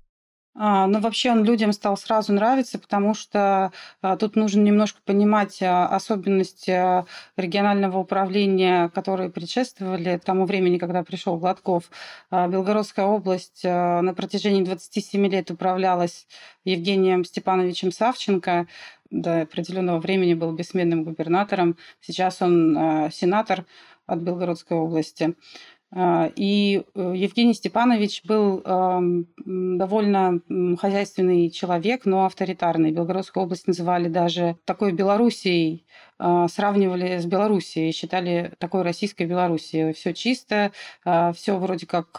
А, 0.59 0.87
ну, 0.87 0.99
вообще 0.99 1.31
он 1.31 1.43
людям 1.43 1.71
стал 1.71 1.97
сразу 1.97 2.33
нравиться, 2.33 2.79
потому 2.79 3.13
что 3.13 3.71
а, 4.01 4.17
тут 4.17 4.35
нужно 4.35 4.61
немножко 4.61 4.99
понимать 5.05 5.61
а, 5.61 5.87
особенности 5.87 7.05
регионального 7.39 7.99
управления, 7.99 8.89
которые 8.89 9.29
предшествовали 9.29 10.17
тому 10.17 10.45
времени, 10.45 10.79
когда 10.79 11.03
пришел 11.03 11.37
Гладков. 11.37 11.91
Белгородская 12.31 13.05
область 13.05 13.63
на 13.63 14.13
протяжении 14.15 14.63
27 14.63 15.27
лет 15.27 15.51
управлялась 15.51 16.27
Евгением 16.65 17.23
Степановичем 17.23 17.91
Савченко. 17.91 18.67
До 19.09 19.41
определенного 19.41 19.99
времени 19.99 20.33
был 20.33 20.51
бессменным 20.51 21.03
губернатором. 21.03 21.77
Сейчас 22.01 22.41
он 22.41 23.09
сенатор 23.11 23.65
от 24.07 24.19
Белгородской 24.19 24.77
области. 24.77 25.35
А, 25.89 26.29
и 26.35 26.83
э, 26.95 27.13
Евгений 27.15 27.53
Степанович 27.53 28.23
был 28.25 28.61
довольно 29.45 30.41
хозяйственный 30.77 31.49
человек, 31.49 32.05
но 32.05 32.25
авторитарный. 32.25 32.91
Белгородскую 32.91 33.45
область 33.45 33.67
называли 33.67 34.09
даже 34.09 34.57
такой 34.65 34.91
Белоруссией, 34.91 35.85
а, 36.19 36.47
сравнивали 36.47 37.17
с 37.17 37.25
Белоруссией, 37.25 37.91
считали 37.93 38.51
такой 38.57 38.81
российской 38.81 39.25
Белоруссией. 39.25 39.93
Все 39.93 40.13
чисто, 40.13 40.71
а, 41.05 41.31
все 41.31 41.57
вроде 41.57 41.85
как 41.85 42.11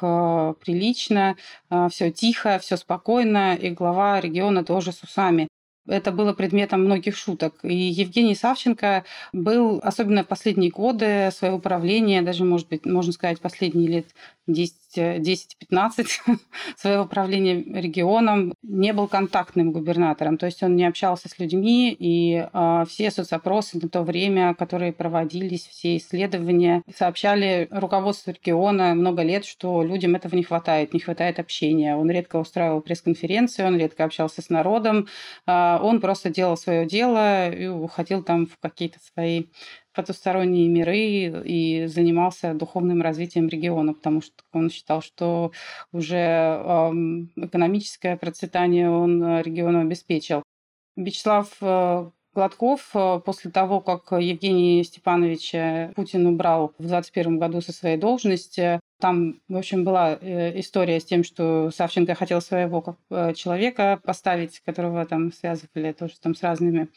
прилично, 0.60 1.36
все 1.90 2.10
тихо, 2.10 2.58
все 2.58 2.76
спокойно, 2.76 3.54
и 3.54 3.70
глава 3.70 4.20
региона 4.20 4.64
тоже 4.64 4.92
с 4.92 5.02
усами 5.02 5.48
это 5.88 6.12
было 6.12 6.32
предметом 6.32 6.84
многих 6.84 7.16
шуток. 7.16 7.54
И 7.62 7.74
Евгений 7.74 8.34
Савченко 8.34 9.04
был, 9.32 9.80
особенно 9.82 10.22
в 10.22 10.28
последние 10.28 10.70
годы 10.70 11.30
своего 11.32 11.58
правления, 11.58 12.22
даже, 12.22 12.44
может 12.44 12.68
быть, 12.68 12.86
можно 12.86 13.12
сказать, 13.12 13.40
последние 13.40 13.88
лет 13.88 14.06
10-15 14.48 16.06
своего 16.76 17.06
правления 17.06 17.62
регионом, 17.80 18.54
не 18.62 18.92
был 18.92 19.08
контактным 19.08 19.72
губернатором. 19.72 20.38
То 20.38 20.46
есть 20.46 20.62
он 20.62 20.76
не 20.76 20.86
общался 20.86 21.28
с 21.28 21.38
людьми, 21.38 21.94
и 21.98 22.46
э, 22.52 22.84
все 22.88 23.10
соцопросы 23.10 23.78
на 23.80 23.88
то 23.88 24.02
время, 24.02 24.54
которые 24.54 24.92
проводились, 24.92 25.66
все 25.66 25.96
исследования, 25.96 26.82
сообщали 26.94 27.68
руководству 27.70 28.32
региона 28.32 28.94
много 28.94 29.22
лет, 29.22 29.44
что 29.44 29.82
людям 29.82 30.14
этого 30.14 30.34
не 30.34 30.42
хватает, 30.42 30.94
не 30.94 31.00
хватает 31.00 31.38
общения. 31.38 31.96
Он 31.96 32.10
редко 32.10 32.36
устраивал 32.36 32.80
пресс-конференции, 32.80 33.64
он 33.64 33.76
редко 33.76 34.04
общался 34.04 34.42
с 34.42 34.48
народом, 34.48 35.08
э, 35.46 35.78
он 35.80 36.00
просто 36.00 36.30
делал 36.30 36.56
свое 36.56 36.86
дело 36.86 37.50
и 37.50 37.66
уходил 37.66 38.22
там 38.22 38.46
в 38.46 38.58
какие-то 38.60 38.98
свои 39.12 39.46
потусторонние 39.98 40.68
миры 40.68 41.42
и 41.44 41.86
занимался 41.88 42.54
духовным 42.54 43.02
развитием 43.02 43.48
региона, 43.48 43.94
потому 43.94 44.22
что 44.22 44.44
он 44.52 44.70
считал, 44.70 45.02
что 45.02 45.50
уже 45.90 46.14
экономическое 47.34 48.16
процветание 48.16 48.88
он 48.88 49.20
э, 49.20 49.42
региону 49.42 49.80
обеспечил. 49.80 50.44
Вячеслав 50.94 51.48
э, 51.60 52.10
Гладков 52.32 52.90
э, 52.94 53.20
после 53.24 53.50
того, 53.50 53.80
как 53.80 54.12
Евгений 54.20 54.84
Степанович 54.84 55.96
Путин 55.96 56.28
убрал 56.28 56.68
в 56.78 56.82
2021 56.86 57.40
году 57.40 57.60
со 57.60 57.72
своей 57.72 57.96
должности, 57.96 58.78
там, 59.00 59.40
в 59.48 59.56
общем, 59.56 59.82
была 59.82 60.14
история 60.14 61.00
с 61.00 61.04
тем, 61.04 61.24
что 61.24 61.72
Савченко 61.72 62.14
хотел 62.14 62.40
своего 62.40 62.82
как 62.82 63.36
человека 63.36 64.00
поставить, 64.04 64.60
которого 64.60 65.04
там 65.06 65.32
связывали 65.32 65.90
тоже 65.90 66.14
там 66.20 66.36
с 66.36 66.42
разными 66.44 66.88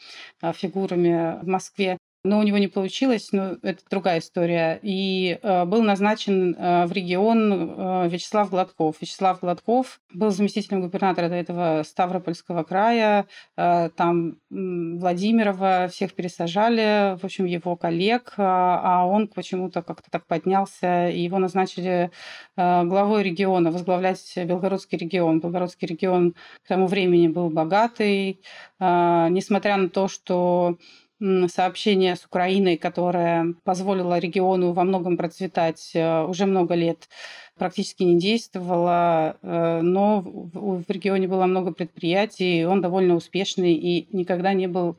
фигурами 0.54 1.40
в 1.42 1.48
Москве 1.48 1.98
но 2.24 2.38
у 2.38 2.42
него 2.44 2.58
не 2.58 2.68
получилось, 2.68 3.30
но 3.32 3.56
это 3.62 3.82
другая 3.90 4.20
история. 4.20 4.78
И 4.82 5.40
э, 5.42 5.64
был 5.64 5.82
назначен 5.82 6.54
э, 6.54 6.86
в 6.86 6.92
регион 6.92 7.52
э, 7.52 8.08
Вячеслав 8.08 8.48
Гладков. 8.50 9.00
Вячеслав 9.00 9.40
Гладков 9.40 10.00
был 10.12 10.30
заместителем 10.30 10.82
губернатора 10.82 11.28
до 11.28 11.34
этого 11.34 11.82
Ставропольского 11.84 12.62
края. 12.62 13.26
Там 13.56 14.36
Владимирова 14.50 15.88
всех 15.90 16.14
пересажали, 16.14 17.18
в 17.18 17.24
общем, 17.24 17.44
его 17.46 17.76
коллег, 17.76 18.34
а 18.36 19.04
он 19.06 19.28
почему-то 19.28 19.82
как-то 19.82 20.10
так 20.10 20.26
поднялся, 20.26 21.08
и 21.08 21.20
его 21.20 21.38
назначили 21.38 22.10
главой 22.56 23.22
региона, 23.22 23.70
возглавлять 23.70 24.32
Белгородский 24.36 24.98
регион. 24.98 25.40
Белгородский 25.40 25.88
регион 25.88 26.34
к 26.64 26.68
тому 26.68 26.86
времени 26.86 27.28
был 27.28 27.50
богатый, 27.50 28.40
несмотря 28.78 29.76
на 29.76 29.88
то, 29.88 30.08
что 30.08 30.76
сообщение 31.48 32.16
с 32.16 32.24
Украиной, 32.24 32.76
которое 32.76 33.54
позволило 33.64 34.18
региону 34.18 34.72
во 34.72 34.84
многом 34.84 35.16
процветать 35.16 35.92
э, 35.94 36.24
уже 36.24 36.46
много 36.46 36.74
лет, 36.74 37.08
практически 37.56 38.02
не 38.02 38.18
действовало, 38.18 39.36
э, 39.40 39.80
но 39.82 40.20
в 40.22 40.84
регионе 40.88 41.28
было 41.28 41.46
много 41.46 41.72
предприятий, 41.72 42.64
он 42.64 42.80
довольно 42.80 43.14
успешный 43.14 43.74
и 43.74 44.08
никогда 44.16 44.52
не 44.52 44.66
был, 44.66 44.96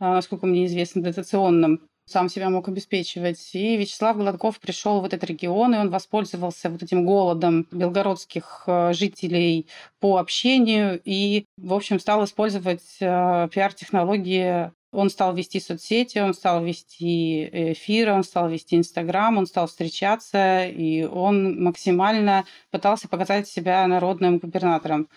э, 0.00 0.04
насколько 0.04 0.46
мне 0.46 0.66
известно, 0.66 1.02
дотационным 1.02 1.82
сам 2.04 2.28
себя 2.28 2.50
мог 2.50 2.66
обеспечивать. 2.66 3.50
И 3.54 3.76
Вячеслав 3.76 4.16
Гладков 4.16 4.58
пришел 4.58 5.00
в 5.00 5.04
этот 5.04 5.22
регион, 5.22 5.74
и 5.76 5.78
он 5.78 5.90
воспользовался 5.90 6.68
вот 6.68 6.82
этим 6.82 7.06
голодом 7.06 7.68
белгородских 7.70 8.64
жителей 8.90 9.68
по 10.00 10.16
общению 10.16 11.00
и, 11.04 11.44
в 11.56 11.72
общем, 11.72 12.00
стал 12.00 12.24
использовать 12.24 12.82
пиар-технологии 12.98 14.72
он 14.92 15.10
стал 15.10 15.34
вести 15.34 15.60
соцсети, 15.60 16.18
он 16.18 16.34
стал 16.34 16.64
вести 16.64 17.72
эфиры, 17.72 18.12
он 18.12 18.24
стал 18.24 18.48
вести 18.48 18.76
Инстаграм, 18.76 19.38
он 19.38 19.46
стал 19.46 19.66
встречаться, 19.66 20.64
и 20.66 21.04
он 21.04 21.62
максимально 21.62 22.44
пытался 22.70 23.08
показать 23.08 23.48
себя 23.48 23.86
народным 23.86 24.38
губернатором. 24.38 25.08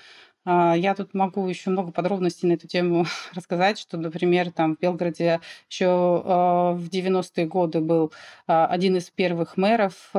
А, 0.45 0.75
я 0.75 0.93
тут 0.93 1.13
могу 1.13 1.47
еще 1.47 1.69
много 1.69 1.91
подробностей 1.91 2.47
на 2.47 2.53
эту 2.53 2.67
тему 2.67 3.05
рассказать, 3.33 3.79
что, 3.79 3.97
например, 3.97 4.51
там 4.51 4.75
в 4.75 4.79
Белгороде 4.79 5.39
еще 5.69 5.87
а, 5.87 6.73
в 6.73 6.89
90-е 6.89 7.45
годы 7.47 7.79
был 7.79 8.11
а, 8.47 8.67
один 8.67 8.97
из 8.97 9.09
первых 9.09 9.57
мэров 9.57 10.11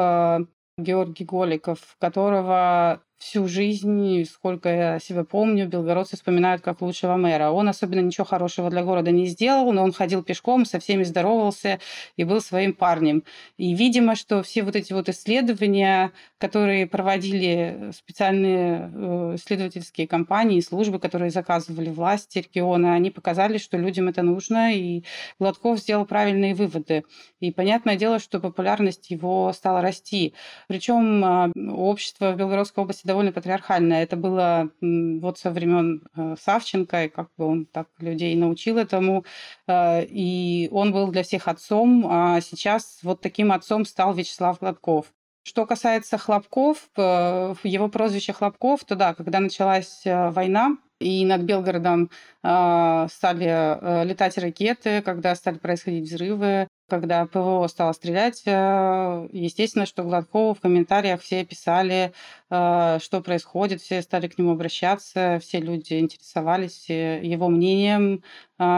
Георгий 0.77 1.25
Голиков, 1.25 1.97
которого 2.01 3.01
всю 3.25 3.49
жизнь, 3.49 4.27
сколько 4.27 4.69
я 4.69 4.99
себя 4.99 5.25
помню, 5.25 5.67
белгородцы 5.67 6.15
вспоминают 6.15 6.61
как 6.61 6.83
лучшего 6.83 7.17
мэра. 7.17 7.51
Он 7.51 7.67
особенно 7.71 8.01
ничего 8.01 8.27
хорошего 8.27 8.69
для 8.69 8.85
города 8.85 9.11
не 9.11 9.25
сделал, 9.25 9.73
но 9.73 9.83
он 9.83 9.93
ходил 9.93 10.23
пешком, 10.23 10.67
со 10.67 10.79
всеми 10.79 11.05
здоровался 11.05 11.81
и 12.17 12.25
был 12.25 12.43
своим 12.43 12.75
парнем. 12.75 13.25
И, 13.57 13.75
видимо, 13.75 14.15
что 14.15 14.43
все 14.43 14.63
вот 14.63 14.77
эти 14.77 14.93
вот 14.93 15.09
исследования, 15.09 16.13
которые 16.37 16.87
проводили 16.87 17.93
специальные 17.97 18.91
э, 18.93 19.35
исследовательские 19.37 20.07
компании, 20.07 20.61
службы, 20.61 20.99
которые 20.99 21.31
заказывали 21.31 21.89
власти 21.89 22.41
региона, 22.41 22.95
они 22.95 23.11
показали, 23.11 23.57
что 23.57 23.79
людям 23.79 24.09
это 24.09 24.23
нужно, 24.23 24.75
и 24.75 25.03
Гладков 25.39 25.79
сделал 25.79 26.05
правильные 26.05 26.55
выводы. 26.55 27.05
И 27.41 27.51
понятное 27.51 27.97
дело, 27.97 28.19
что 28.19 28.39
популярность 28.39 29.11
его 29.11 29.51
стала 29.55 29.81
расти. 29.81 30.35
Причем 30.69 31.25
а, 31.25 31.51
общество 31.71 32.33
в 32.33 32.37
Белгородской 32.37 32.83
области 32.83 33.07
довольно 33.15 33.33
патриархальное. 33.33 34.03
Это 34.03 34.17
было 34.17 34.71
вот 34.81 35.39
со 35.39 35.51
времен 35.53 36.03
э, 36.17 36.35
Савченко, 36.41 37.05
и 37.05 37.09
как 37.09 37.29
бы 37.37 37.47
он 37.47 37.67
так 37.67 37.87
людей 38.01 38.35
научил 38.35 38.77
этому. 38.77 39.25
Э, 39.69 40.05
и 40.05 40.69
он 40.73 40.93
был 40.93 41.13
для 41.13 41.23
всех 41.23 41.47
отцом, 41.47 42.07
а 42.11 42.41
сейчас 42.41 42.99
вот 43.05 43.21
таким 43.21 43.53
отцом 43.53 43.85
стал 43.85 44.15
Вячеслав 44.15 44.59
Гладков. 44.59 45.07
Что 45.45 45.65
касается 45.65 46.19
Хлопков, 46.19 46.89
э, 46.97 47.55
его 47.63 47.89
прозвище 47.89 48.33
Хлопков, 48.33 48.85
то 48.85 48.97
да, 48.97 49.15
когда 49.15 49.39
началась 49.39 50.03
война, 50.05 50.77
И 51.05 51.23
над 51.27 51.43
Белгородом 51.43 52.09
э, 52.43 53.07
стали 53.11 53.47
э, 53.47 54.05
летать 54.07 54.39
ракеты, 54.39 55.03
когда 55.03 55.35
стали 55.35 55.59
происходить 55.59 56.09
взрывы, 56.09 56.67
когда 56.89 57.27
ПВО 57.27 57.67
стало 57.67 57.93
стрелять, 57.93 58.43
э, 58.47 59.29
естественно, 59.31 59.85
что 59.85 60.03
Гладкову 60.03 60.55
в 60.55 60.61
комментариях 60.61 61.21
все 61.21 61.45
писали, 61.45 62.15
э, 62.51 62.99
что 63.03 63.21
происходит, 63.21 63.83
все 63.83 64.01
стали 64.01 64.29
к 64.29 64.39
нему 64.39 64.53
обращаться, 64.53 65.39
все 65.43 65.61
люди 65.61 65.99
интересовались 65.99 66.89
его 66.89 67.49
мнением 67.49 68.23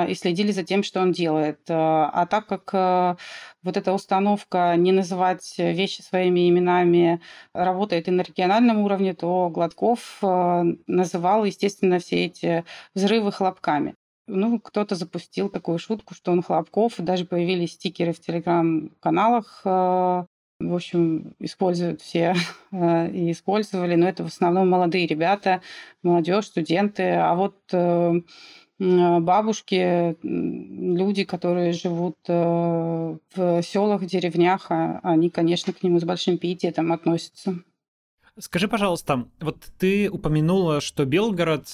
и 0.09 0.15
следили 0.15 0.53
за 0.53 0.65
тем, 0.65 0.83
что 0.83 1.01
он 1.01 1.13
делает. 1.13 1.61
А 1.69 2.27
так 2.31 2.47
как 2.47 3.19
вот 3.63 3.77
эта 3.77 3.93
установка 3.93 4.75
не 4.75 4.91
называть 4.91 5.55
вещи 5.59 6.01
своими 6.01 6.49
именами 6.49 7.21
работает 7.53 8.09
и 8.09 8.11
на 8.11 8.23
региональном 8.23 8.79
уровне, 8.79 9.13
то 9.13 9.51
Гладков 9.51 10.19
называл, 10.23 11.45
естественно, 11.45 11.99
все 11.99 12.16
эти 12.25 12.65
взрывы 12.95 13.33
хлопками. 13.33 13.95
Ну, 14.29 14.59
кто-то 14.59 14.97
запустил 14.97 15.49
такую 15.49 15.79
шутку, 15.79 16.15
что 16.15 16.33
он 16.33 16.43
Хлопков, 16.43 16.95
даже 16.99 17.25
появились 17.25 17.73
стикеры 17.73 18.13
в 18.13 18.21
телеграм-каналах. 18.21 19.61
Э, 19.65 20.25
в 20.59 20.75
общем, 20.75 21.35
используют 21.39 22.01
все 22.01 22.35
э, 22.73 23.11
и 23.11 23.31
использовали, 23.31 23.95
но 23.95 24.09
это 24.09 24.25
в 24.25 24.27
основном 24.27 24.69
молодые 24.69 25.07
ребята, 25.07 25.63
молодежь, 26.03 26.47
студенты. 26.47 27.13
А 27.13 27.37
вот 27.37 27.57
э, 27.73 28.21
бабушки, 28.79 30.17
люди, 30.23 31.25
которые 31.25 31.73
живут 31.73 32.17
в 32.27 33.19
селах, 33.63 34.05
деревнях, 34.05 34.67
а, 34.71 35.01
они, 35.03 35.31
конечно, 35.31 35.73
к 35.73 35.83
нему 35.83 35.99
с 35.99 36.05
большим 36.05 36.37
пиететом 36.37 36.93
относятся. 36.93 37.55
Скажи, 38.39 38.69
пожалуйста, 38.69 39.29
вот 39.41 39.57
ты 39.79 40.11
упомянула, 40.11 40.83
что 40.83 41.07
Белгород 41.07 41.67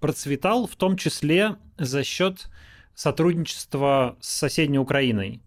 процветал 0.00 0.66
в 0.66 0.76
том 0.76 0.96
числе 0.96 1.56
за 1.78 2.02
счет 2.04 2.48
сотрудничества 2.94 4.16
с 4.20 4.28
соседней 4.28 4.78
Украиной. 4.78 5.42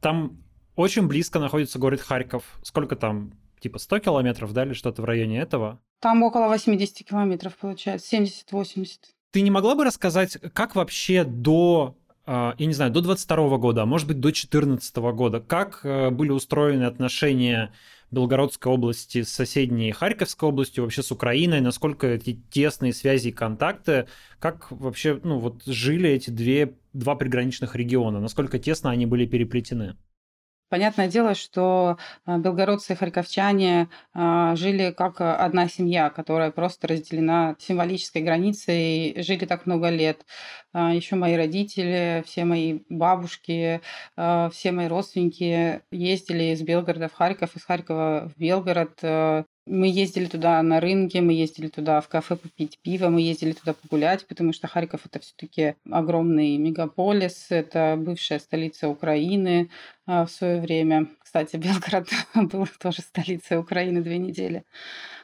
Там 0.00 0.42
очень 0.76 1.06
близко 1.06 1.38
находится 1.38 1.78
город 1.78 2.00
Харьков. 2.00 2.44
Сколько 2.62 2.96
там? 2.96 3.32
Типа 3.60 3.78
100 3.78 4.00
километров, 4.00 4.52
да, 4.52 4.64
или 4.64 4.74
что-то 4.74 5.00
в 5.00 5.04
районе 5.06 5.40
этого? 5.40 5.80
Там 6.00 6.22
около 6.22 6.48
80 6.48 7.08
километров 7.08 7.56
получается, 7.56 8.16
70-80. 8.16 8.88
Ты 9.30 9.40
не 9.40 9.50
могла 9.50 9.74
бы 9.74 9.84
рассказать, 9.84 10.36
как 10.52 10.74
вообще 10.74 11.24
до 11.24 11.96
а, 12.26 12.54
я 12.58 12.66
не 12.66 12.72
знаю, 12.72 12.90
до 12.90 13.00
22 13.02 13.58
года, 13.58 13.82
а 13.82 13.86
может 13.86 14.08
быть 14.08 14.20
до 14.20 14.32
14 14.32 14.96
года, 14.96 15.40
как 15.40 15.80
э, 15.84 16.10
были 16.10 16.30
устроены 16.30 16.84
отношения 16.84 17.72
Белгородской 18.14 18.72
области 18.72 19.22
с 19.22 19.28
соседней 19.28 19.92
Харьковской 19.92 20.48
областью, 20.48 20.84
вообще 20.84 21.02
с 21.02 21.10
Украиной, 21.12 21.60
насколько 21.60 22.06
эти 22.06 22.40
тесные 22.50 22.94
связи 22.94 23.28
и 23.28 23.32
контакты, 23.32 24.06
как 24.38 24.70
вообще 24.70 25.20
ну, 25.22 25.38
вот 25.38 25.62
жили 25.66 26.08
эти 26.08 26.30
две, 26.30 26.74
два 26.92 27.16
приграничных 27.16 27.76
региона, 27.76 28.20
насколько 28.20 28.58
тесно 28.58 28.90
они 28.90 29.04
были 29.04 29.26
переплетены? 29.26 29.96
Понятное 30.70 31.08
дело, 31.08 31.34
что 31.34 31.98
а, 32.24 32.38
белгородцы 32.38 32.94
и 32.94 32.96
харьковчане 32.96 33.88
а, 34.12 34.56
жили 34.56 34.92
как 34.92 35.20
одна 35.20 35.68
семья, 35.68 36.10
которая 36.10 36.50
просто 36.50 36.88
разделена 36.88 37.54
символической 37.58 38.22
границей, 38.22 39.14
жили 39.22 39.44
так 39.44 39.66
много 39.66 39.90
лет. 39.90 40.24
А, 40.72 40.92
Еще 40.92 41.16
мои 41.16 41.36
родители, 41.36 42.24
все 42.26 42.44
мои 42.44 42.80
бабушки, 42.88 43.80
все 44.16 44.72
мои 44.72 44.88
родственники 44.88 45.82
ездили 45.90 46.44
из 46.54 46.62
Белгорода 46.62 47.08
в 47.08 47.12
Харьков, 47.14 47.56
из 47.56 47.64
Харькова 47.64 48.30
в 48.34 48.38
Белгород 48.40 48.98
мы 49.66 49.88
ездили 49.88 50.26
туда 50.26 50.62
на 50.62 50.80
рынке, 50.80 51.20
мы 51.20 51.32
ездили 51.32 51.68
туда 51.68 52.00
в 52.00 52.08
кафе 52.08 52.36
попить 52.36 52.78
пиво, 52.82 53.08
мы 53.08 53.22
ездили 53.22 53.52
туда 53.52 53.72
погулять, 53.72 54.26
потому 54.26 54.52
что 54.52 54.68
Харьков 54.68 55.06
это 55.06 55.20
все-таки 55.20 55.76
огромный 55.90 56.56
мегаполис, 56.58 57.46
это 57.48 57.96
бывшая 57.98 58.38
столица 58.38 58.88
Украины 58.88 59.70
а, 60.06 60.26
в 60.26 60.30
свое 60.30 60.60
время. 60.60 61.08
Кстати, 61.22 61.56
Белгород 61.56 62.08
был 62.52 62.66
тоже 62.78 63.02
столицей 63.02 63.58
Украины 63.58 64.02
две 64.02 64.18
недели 64.18 64.64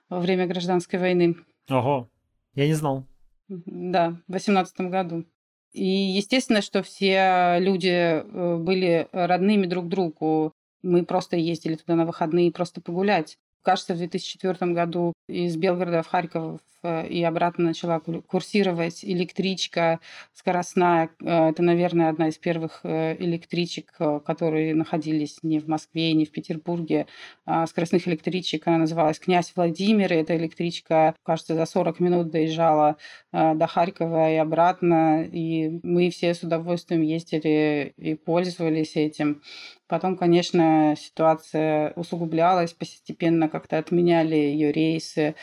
во 0.08 0.20
время 0.20 0.46
гражданской 0.46 0.98
войны. 0.98 1.36
Ого, 1.68 2.08
я 2.54 2.66
не 2.66 2.74
знал. 2.74 3.04
Да, 3.48 4.16
в 4.26 4.32
восемнадцатом 4.32 4.90
году. 4.90 5.26
И 5.72 5.84
естественно, 5.84 6.62
что 6.62 6.82
все 6.82 7.58
люди 7.60 7.88
э, 7.88 8.56
были 8.56 9.08
родными 9.12 9.66
друг 9.66 9.88
другу. 9.88 10.52
Мы 10.82 11.04
просто 11.04 11.36
ездили 11.36 11.74
туда 11.74 11.94
на 11.94 12.06
выходные 12.06 12.50
просто 12.50 12.80
погулять. 12.80 13.38
Кажется, 13.62 13.94
в 13.94 13.98
2004 13.98 14.72
году 14.72 15.12
из 15.28 15.56
Белгорода 15.56 16.02
в 16.02 16.08
Харьков 16.08 16.60
и 16.82 17.22
обратно 17.22 17.64
начала 17.64 18.00
курсировать 18.00 19.04
электричка 19.04 20.00
скоростная. 20.32 21.10
Э, 21.22 21.50
это, 21.50 21.62
наверное, 21.62 22.08
одна 22.08 22.28
из 22.28 22.38
первых 22.38 22.80
э, 22.84 23.16
электричек, 23.18 23.92
которые 24.24 24.74
находились 24.74 25.38
не 25.42 25.58
в 25.58 25.68
Москве, 25.68 26.12
не 26.12 26.24
в 26.24 26.30
Петербурге. 26.30 27.06
А 27.44 27.66
скоростных 27.66 28.08
электричек 28.08 28.66
она 28.66 28.78
называлась 28.78 29.18
«Князь 29.18 29.52
Владимир». 29.54 30.12
И 30.12 30.16
эта 30.16 30.36
электричка, 30.36 31.14
кажется, 31.22 31.54
за 31.54 31.66
40 31.66 32.00
минут 32.00 32.30
доезжала 32.30 32.96
до 33.32 33.66
Харькова 33.66 34.32
и 34.32 34.36
обратно. 34.36 35.24
И 35.24 35.80
мы 35.82 36.10
все 36.10 36.34
с 36.34 36.42
удовольствием 36.42 37.02
ездили 37.02 37.92
и 37.96 38.14
пользовались 38.14 38.96
этим. 38.96 39.42
Потом, 39.90 40.16
конечно, 40.16 40.94
ситуация 40.96 41.92
усугублялась, 41.96 42.72
постепенно 42.72 43.48
как-то 43.48 43.76
отменяли 43.76 44.36
ее 44.36 44.70
рейсы. 44.70 45.34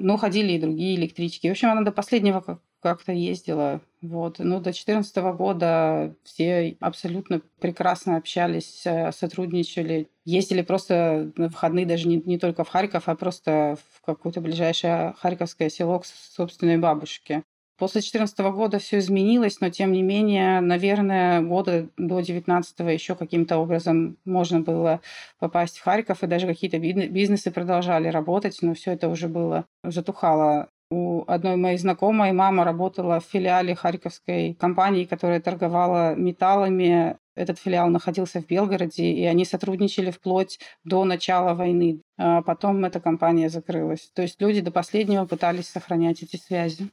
Ну, 0.00 0.16
ходили 0.16 0.54
и 0.54 0.58
другие 0.58 0.73
электрички. 0.76 1.48
В 1.48 1.52
общем, 1.52 1.70
она 1.70 1.82
до 1.82 1.92
последнего 1.92 2.60
как-то 2.84 3.12
ездила. 3.12 3.80
Вот. 4.02 4.38
Ну, 4.38 4.58
до 4.58 4.64
2014 4.64 5.16
года 5.36 6.14
все 6.22 6.76
абсолютно 6.80 7.40
прекрасно 7.58 8.16
общались, 8.16 8.82
э, 8.84 9.10
сотрудничали. 9.12 10.10
Ездили 10.26 10.60
просто 10.60 11.32
на 11.36 11.48
выходные 11.48 11.86
даже 11.86 12.08
не, 12.08 12.16
не 12.16 12.38
только 12.38 12.62
в 12.62 12.68
Харьков, 12.68 13.08
а 13.08 13.14
просто 13.16 13.78
в 13.94 14.02
какое-то 14.04 14.42
ближайшее 14.42 15.14
харьковское 15.18 15.70
село 15.70 16.00
к 16.00 16.04
собственной 16.06 16.76
бабушке. 16.76 17.42
После 17.76 18.00
2014 18.00 18.38
года 18.54 18.78
все 18.78 18.98
изменилось, 18.98 19.60
но 19.60 19.68
тем 19.68 19.90
не 19.92 20.02
менее, 20.02 20.60
наверное, 20.60 21.40
года 21.40 21.88
до 21.96 22.16
2019 22.16 22.78
еще 22.92 23.16
каким-то 23.16 23.58
образом 23.58 24.16
можно 24.24 24.60
было 24.60 25.00
попасть 25.40 25.78
в 25.78 25.82
Харьков, 25.82 26.22
и 26.22 26.28
даже 26.28 26.46
какие-то 26.46 26.78
бизнесы 26.78 27.50
продолжали 27.50 28.08
работать, 28.08 28.58
но 28.62 28.74
все 28.74 28.92
это 28.92 29.08
уже 29.08 29.28
было 29.28 29.64
затухало. 29.82 30.68
У 30.90 31.24
одной 31.26 31.56
моей 31.56 31.78
знакомой 31.78 32.30
мама 32.32 32.62
работала 32.62 33.18
в 33.18 33.24
филиале 33.24 33.74
харьковской 33.74 34.54
компании, 34.54 35.06
которая 35.06 35.40
торговала 35.40 36.14
металлами. 36.14 37.16
Этот 37.34 37.58
филиал 37.58 37.88
находился 37.88 38.40
в 38.40 38.46
Белгороде, 38.46 39.10
и 39.10 39.24
они 39.24 39.44
сотрудничали 39.44 40.12
вплоть 40.12 40.60
до 40.84 41.04
начала 41.04 41.54
войны. 41.54 42.00
А 42.16 42.42
потом 42.42 42.84
эта 42.84 43.00
компания 43.00 43.48
закрылась. 43.48 44.10
То 44.14 44.22
есть 44.22 44.40
люди 44.40 44.60
до 44.60 44.70
последнего 44.70 45.24
пытались 45.26 45.68
сохранять 45.68 46.22
эти 46.22 46.36
связи. 46.36 46.90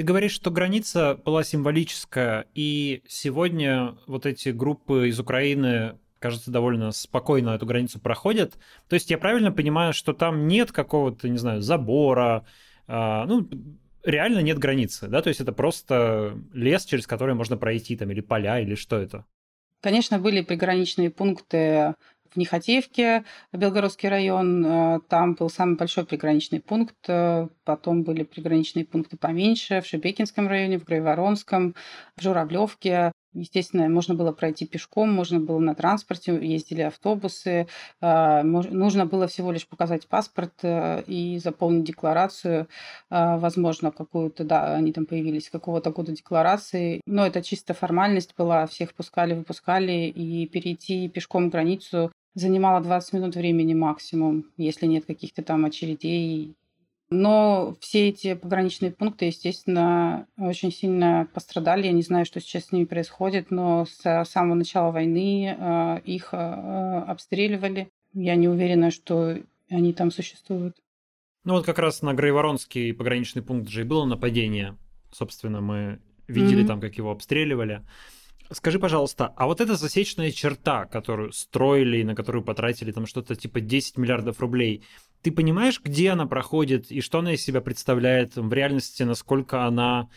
Ты 0.00 0.04
говоришь, 0.04 0.32
что 0.32 0.50
граница 0.50 1.20
была 1.26 1.44
символическая, 1.44 2.46
и 2.54 3.02
сегодня 3.06 3.98
вот 4.06 4.24
эти 4.24 4.48
группы 4.48 5.10
из 5.10 5.20
Украины, 5.20 5.98
кажется, 6.18 6.50
довольно 6.50 6.90
спокойно 6.90 7.50
эту 7.50 7.66
границу 7.66 8.00
проходят. 8.00 8.54
То 8.88 8.94
есть 8.94 9.10
я 9.10 9.18
правильно 9.18 9.52
понимаю, 9.52 9.92
что 9.92 10.14
там 10.14 10.48
нет 10.48 10.72
какого-то, 10.72 11.28
не 11.28 11.36
знаю, 11.36 11.60
забора, 11.60 12.46
а, 12.86 13.26
ну, 13.26 13.46
реально 14.02 14.38
нет 14.38 14.58
границы, 14.58 15.06
да? 15.06 15.20
То 15.20 15.28
есть 15.28 15.42
это 15.42 15.52
просто 15.52 16.34
лес, 16.54 16.86
через 16.86 17.06
который 17.06 17.34
можно 17.34 17.58
пройти, 17.58 17.94
там, 17.94 18.10
или 18.10 18.22
поля, 18.22 18.58
или 18.58 18.76
что 18.76 18.96
это? 18.96 19.26
Конечно, 19.82 20.18
были 20.18 20.40
приграничные 20.40 21.10
пункты 21.10 21.94
в 22.32 22.36
Нехотеевке, 22.36 23.24
Белгородский 23.52 24.08
район, 24.08 24.64
э, 24.64 25.00
там 25.08 25.34
был 25.34 25.50
самый 25.50 25.76
большой 25.76 26.04
приграничный 26.04 26.60
пункт, 26.60 26.96
э, 27.08 27.48
потом 27.64 28.02
были 28.02 28.22
приграничные 28.22 28.84
пункты 28.84 29.16
поменьше 29.16 29.80
в 29.80 29.86
Шебекинском 29.86 30.46
районе, 30.48 30.78
в 30.78 30.84
Грейворонском, 30.84 31.74
в 32.16 32.22
Журавлевке. 32.22 33.12
Естественно, 33.32 33.88
можно 33.88 34.14
было 34.14 34.32
пройти 34.32 34.66
пешком, 34.66 35.12
можно 35.12 35.38
было 35.38 35.60
на 35.60 35.76
транспорте, 35.76 36.36
ездили 36.40 36.82
автобусы. 36.82 37.68
Э, 38.00 38.42
нужно 38.42 39.06
было 39.06 39.26
всего 39.26 39.52
лишь 39.52 39.66
показать 39.66 40.08
паспорт 40.08 40.54
и 40.64 41.40
заполнить 41.42 41.84
декларацию, 41.84 42.68
возможно, 43.08 43.90
какую-то, 43.92 44.44
да, 44.44 44.74
они 44.74 44.92
там 44.92 45.06
появились 45.06 45.50
какого-то 45.50 45.90
года 45.90 46.12
декларации, 46.12 47.00
но 47.06 47.26
это 47.26 47.42
чисто 47.42 47.74
формальность 47.74 48.34
была, 48.36 48.66
всех 48.66 48.94
пускали, 48.94 49.34
выпускали, 49.34 50.08
и 50.08 50.46
перейти 50.46 51.08
пешком 51.08 51.50
границу 51.50 52.12
занимало 52.34 52.80
20 52.80 53.12
минут 53.14 53.36
времени 53.36 53.74
максимум, 53.74 54.46
если 54.56 54.86
нет 54.86 55.06
каких-то 55.06 55.42
там 55.42 55.64
очередей. 55.64 56.54
Но 57.12 57.74
все 57.80 58.08
эти 58.08 58.34
пограничные 58.34 58.92
пункты, 58.92 59.26
естественно, 59.26 60.28
очень 60.38 60.70
сильно 60.70 61.28
пострадали. 61.34 61.86
Я 61.86 61.92
не 61.92 62.02
знаю, 62.02 62.24
что 62.24 62.40
сейчас 62.40 62.66
с 62.66 62.72
ними 62.72 62.84
происходит, 62.84 63.50
но 63.50 63.84
с 63.84 64.24
самого 64.26 64.54
начала 64.54 64.92
войны 64.92 65.56
э, 65.58 66.00
их 66.04 66.32
э, 66.32 66.36
обстреливали. 66.36 67.90
Я 68.12 68.36
не 68.36 68.48
уверена, 68.48 68.92
что 68.92 69.36
они 69.68 69.92
там 69.92 70.12
существуют. 70.12 70.76
Ну 71.44 71.54
вот 71.54 71.66
как 71.66 71.80
раз 71.80 72.02
на 72.02 72.14
Грейворонский 72.14 72.92
пограничный 72.92 73.42
пункт 73.42 73.68
же 73.68 73.80
и 73.80 73.84
было 73.84 74.04
нападение. 74.04 74.76
собственно, 75.10 75.60
мы 75.60 76.00
видели 76.28 76.62
mm-hmm. 76.62 76.66
там, 76.66 76.80
как 76.80 76.94
его 76.94 77.10
обстреливали. 77.10 77.82
Скажи, 78.52 78.80
пожалуйста, 78.80 79.32
а 79.36 79.46
вот 79.46 79.60
эта 79.60 79.76
засечная 79.76 80.32
черта, 80.32 80.84
которую 80.86 81.32
строили, 81.32 82.02
на 82.02 82.16
которую 82.16 82.42
потратили 82.42 82.90
там 82.90 83.06
что-то 83.06 83.36
типа 83.36 83.60
10 83.60 83.96
миллиардов 83.96 84.40
рублей, 84.40 84.84
ты 85.22 85.30
понимаешь, 85.30 85.80
где 85.82 86.10
она 86.10 86.26
проходит 86.26 86.90
и 86.90 87.00
что 87.00 87.20
она 87.20 87.34
из 87.34 87.42
себя 87.42 87.60
представляет 87.60 88.34
в 88.34 88.52
реальности, 88.52 89.04
насколько 89.04 89.66
она 89.66 90.08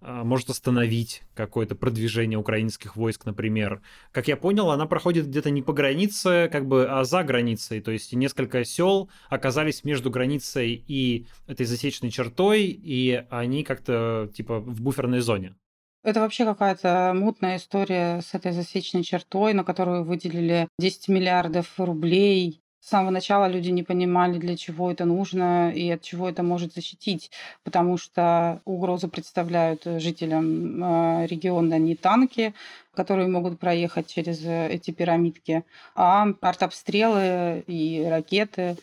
а, 0.00 0.22
может 0.22 0.50
остановить 0.50 1.22
какое-то 1.34 1.74
продвижение 1.74 2.38
украинских 2.38 2.94
войск, 2.94 3.24
например. 3.24 3.82
Как 4.10 4.28
я 4.28 4.36
понял, 4.36 4.70
она 4.70 4.86
проходит 4.86 5.26
где-то 5.26 5.50
не 5.50 5.62
по 5.62 5.72
границе, 5.72 6.48
как 6.52 6.66
бы, 6.66 6.86
а 6.88 7.02
за 7.02 7.24
границей. 7.24 7.80
То 7.80 7.90
есть 7.90 8.12
несколько 8.12 8.64
сел 8.64 9.10
оказались 9.28 9.82
между 9.82 10.10
границей 10.10 10.84
и 10.86 11.26
этой 11.48 11.66
засечной 11.66 12.10
чертой, 12.10 12.66
и 12.66 13.24
они 13.30 13.64
как-то 13.64 14.30
типа 14.34 14.60
в 14.60 14.82
буферной 14.82 15.20
зоне. 15.20 15.56
Это 16.04 16.18
вообще 16.18 16.44
какая-то 16.44 17.12
мутная 17.14 17.58
история 17.58 18.20
с 18.22 18.34
этой 18.34 18.50
засечной 18.50 19.04
чертой, 19.04 19.52
на 19.52 19.62
которую 19.62 20.02
выделили 20.02 20.66
10 20.80 21.08
миллиардов 21.08 21.78
рублей. 21.78 22.60
С 22.80 22.88
самого 22.88 23.10
начала 23.10 23.46
люди 23.46 23.70
не 23.70 23.84
понимали, 23.84 24.38
для 24.38 24.56
чего 24.56 24.90
это 24.90 25.04
нужно 25.04 25.70
и 25.70 25.88
от 25.90 26.02
чего 26.02 26.28
это 26.28 26.42
может 26.42 26.74
защитить, 26.74 27.30
потому 27.62 27.96
что 27.96 28.60
угрозу 28.64 29.08
представляют 29.08 29.84
жителям 29.84 30.82
э, 30.82 31.26
региона 31.28 31.78
не 31.78 31.94
танки, 31.94 32.52
которые 32.92 33.28
могут 33.28 33.60
проехать 33.60 34.08
через 34.12 34.44
эти 34.44 34.90
пирамидки, 34.90 35.62
а 35.94 36.26
артобстрелы 36.40 37.62
и 37.68 38.04
ракеты 38.10 38.76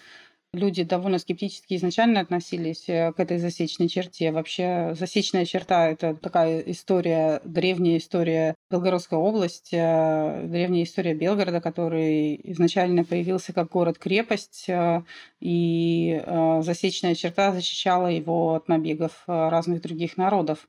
люди 0.54 0.84
довольно 0.84 1.20
скептически 1.20 1.76
изначально 1.76 2.22
относились 2.22 2.90
э, 2.90 3.14
к 3.14 3.20
этой 3.20 3.38
засечной 3.38 3.88
черте. 3.88 4.32
Вообще 4.32 4.96
засечная 4.98 5.46
черта— 5.46 5.88
это 5.90 6.16
такая 6.16 6.60
история, 6.62 7.42
древняя 7.44 7.98
история 7.98 8.56
Белгородской 8.72 9.18
области, 9.18 9.76
э, 9.76 10.48
древняя 10.48 10.84
история 10.84 11.14
Белгорода, 11.14 11.62
который 11.62 12.40
изначально 12.52 13.04
появился 13.04 13.54
как 13.54 13.70
город-крепость, 13.70 14.66
э, 14.70 15.04
и 15.40 16.22
засечная 16.62 17.16
черта 17.16 17.52
защищала 17.52 18.08
его 18.08 18.56
от 18.56 18.68
набегов 18.68 19.24
разных 19.28 19.82
других 19.82 20.18
народов. 20.18 20.68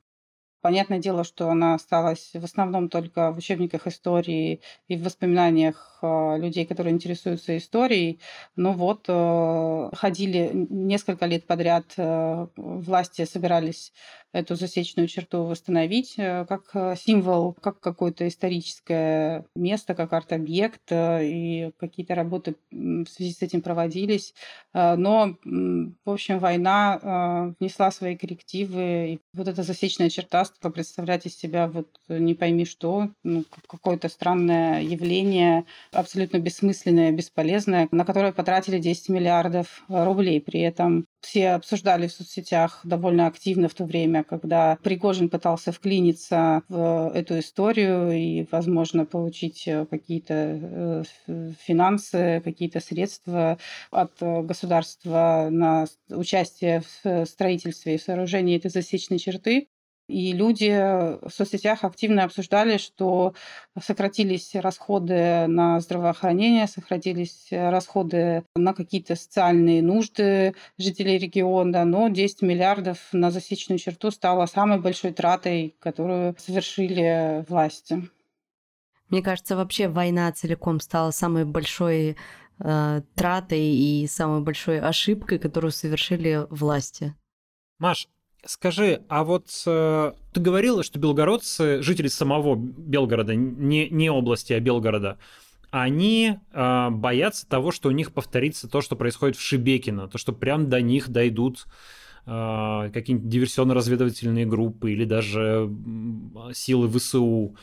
Понятное 0.61 0.99
дело, 0.99 1.23
что 1.23 1.49
она 1.49 1.73
осталась 1.73 2.31
в 2.35 2.43
основном 2.43 2.87
только 2.87 3.31
в 3.31 3.37
учебниках 3.39 3.87
истории 3.87 4.61
и 4.87 4.95
в 4.95 5.03
воспоминаниях 5.03 5.97
а, 6.03 6.37
людей, 6.37 6.67
которые 6.67 6.93
интересуются 6.93 7.57
историей. 7.57 8.19
Но 8.55 8.73
вот 8.73 9.05
э, 9.07 9.89
ходили 9.93 10.51
несколько 10.53 11.25
лет 11.25 11.47
подряд, 11.47 11.85
э, 11.97 12.47
власти 12.55 13.25
собирались 13.25 13.91
эту 14.33 14.55
засечную 14.55 15.07
черту 15.07 15.43
восстановить 15.43 16.15
э, 16.17 16.45
как 16.45 16.97
символ, 16.97 17.53
как 17.53 17.79
какое-то 17.79 18.27
историческое 18.27 19.45
место, 19.55 19.93
как 19.93 20.13
арт-объект, 20.13 20.81
и 20.91 21.71
какие-то 21.77 22.15
работы 22.15 22.55
в 22.71 23.05
связи 23.05 23.33
с 23.33 23.41
этим 23.41 23.61
проводились. 23.61 24.33
Но, 24.73 25.37
в 25.43 26.09
общем, 26.09 26.39
война 26.39 27.53
внесла 27.59 27.91
свои 27.91 28.15
коррективы, 28.15 29.13
и 29.13 29.19
вот 29.33 29.47
эта 29.47 29.63
засечная 29.63 30.09
черта 30.09 30.45
стала 30.45 30.71
представлять 30.71 31.25
из 31.25 31.37
себя 31.37 31.67
вот 31.67 31.87
не 32.07 32.33
пойми 32.33 32.65
что, 32.65 33.09
ну, 33.23 33.43
какое-то 33.67 34.09
странное 34.09 34.81
явление, 34.81 35.65
абсолютно 35.91 36.37
бессмысленное, 36.37 37.11
бесполезное, 37.11 37.87
на 37.91 38.05
которое 38.05 38.31
потратили 38.31 38.79
10 38.79 39.09
миллиардов 39.09 39.83
рублей. 39.87 40.41
При 40.41 40.61
этом 40.61 41.05
все 41.21 41.51
обсуждали 41.51 42.07
в 42.07 42.13
соцсетях 42.13 42.81
довольно 42.83 43.27
активно 43.27 43.67
в 43.67 43.73
то 43.73 43.85
время, 43.85 44.20
когда 44.23 44.77
Пригожин 44.83 45.29
пытался 45.29 45.71
вклиниться 45.71 46.63
в 46.69 47.11
эту 47.13 47.39
историю 47.39 48.11
и, 48.11 48.47
возможно, 48.51 49.05
получить 49.05 49.67
какие-то 49.89 51.03
э, 51.27 51.53
финансы, 51.59 52.41
какие-то 52.43 52.79
средства 52.79 53.57
от 53.91 54.13
государства 54.19 55.47
на 55.49 55.85
участие 56.09 56.83
в 57.03 57.25
строительстве 57.25 57.95
и 57.95 57.99
сооружении 57.99 58.57
этой 58.57 58.71
засечной 58.71 59.19
черты. 59.19 59.67
И 60.11 60.33
люди 60.33 60.69
в 60.69 61.29
соцсетях 61.29 61.85
активно 61.85 62.25
обсуждали, 62.25 62.77
что 62.77 63.33
сократились 63.81 64.53
расходы 64.55 65.47
на 65.47 65.79
здравоохранение, 65.79 66.67
сократились 66.67 67.47
расходы 67.51 68.43
на 68.55 68.73
какие-то 68.73 69.15
социальные 69.15 69.81
нужды 69.81 70.53
жителей 70.77 71.17
региона, 71.17 71.85
но 71.85 72.09
10 72.09 72.41
миллиардов 72.41 72.97
на 73.13 73.31
засечную 73.31 73.79
черту 73.79 74.11
стало 74.11 74.45
самой 74.47 74.81
большой 74.81 75.13
тратой, 75.13 75.75
которую 75.79 76.35
совершили 76.37 77.45
власти. 77.47 78.09
Мне 79.07 79.21
кажется, 79.21 79.55
вообще 79.55 79.87
война 79.87 80.31
целиком 80.33 80.81
стала 80.81 81.11
самой 81.11 81.45
большой 81.45 82.17
э, 82.59 83.01
тратой 83.15 83.61
и 83.61 84.07
самой 84.07 84.41
большой 84.41 84.81
ошибкой, 84.81 85.39
которую 85.39 85.71
совершили 85.71 86.45
власти. 86.49 87.15
Маш, 87.77 88.07
Скажи, 88.45 89.03
а 89.07 89.23
вот 89.23 89.49
э, 89.67 90.13
ты 90.33 90.41
говорила, 90.41 90.81
что 90.83 90.97
белгородцы, 90.97 91.83
жители 91.83 92.07
самого 92.07 92.55
Белгорода, 92.55 93.35
не, 93.35 93.87
не 93.89 94.09
области, 94.09 94.51
а 94.53 94.59
Белгорода, 94.59 95.19
они 95.69 96.39
э, 96.51 96.89
боятся 96.89 97.47
того, 97.47 97.71
что 97.71 97.89
у 97.89 97.91
них 97.91 98.11
повторится 98.11 98.67
то, 98.67 98.81
что 98.81 98.95
происходит 98.95 99.37
в 99.37 99.41
Шибекино, 99.41 100.07
то, 100.07 100.17
что 100.17 100.33
прям 100.33 100.69
до 100.69 100.81
них 100.81 101.09
дойдут 101.09 101.67
э, 102.25 102.89
какие-нибудь 102.91 103.29
диверсионно-разведывательные 103.29 104.47
группы 104.47 104.91
или 104.91 105.05
даже 105.05 105.71
силы 106.53 106.89
ВСУ. 106.89 107.55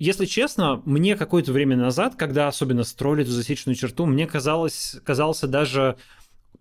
Если 0.00 0.24
честно, 0.24 0.82
мне 0.84 1.14
какое-то 1.14 1.52
время 1.52 1.76
назад, 1.76 2.16
когда 2.16 2.48
особенно 2.48 2.82
строили 2.82 3.22
эту 3.22 3.30
засечную 3.32 3.76
черту, 3.76 4.06
мне 4.06 4.26
казалось, 4.26 4.96
казался 5.04 5.46
даже 5.46 5.96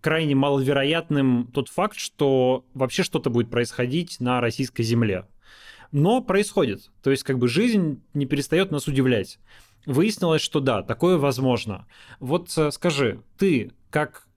крайне 0.02 0.36
маловероятным 0.36 1.50
тот 1.54 1.70
факт, 1.70 1.98
что 1.98 2.66
вообще 2.74 3.04
что-то 3.04 3.30
будет 3.30 3.50
происходить 3.50 4.20
на 4.20 4.42
российской 4.42 4.84
земле. 4.84 5.26
Но 5.92 6.22
происходит. 6.22 6.92
То 7.02 7.12
есть 7.12 7.24
как 7.24 7.40
бы 7.40 7.48
жизнь 7.48 8.02
не 8.14 8.26
перестает 8.26 8.72
нас 8.72 8.88
удивлять. 8.88 9.40
Выяснилось, 9.86 10.42
что 10.42 10.60
да, 10.60 10.84
такое 10.84 11.18
возможно. 11.18 11.88
Вот 12.20 12.56
э, 12.58 12.70
скажи, 12.72 13.22
ты 13.38 13.72
как 13.90 14.28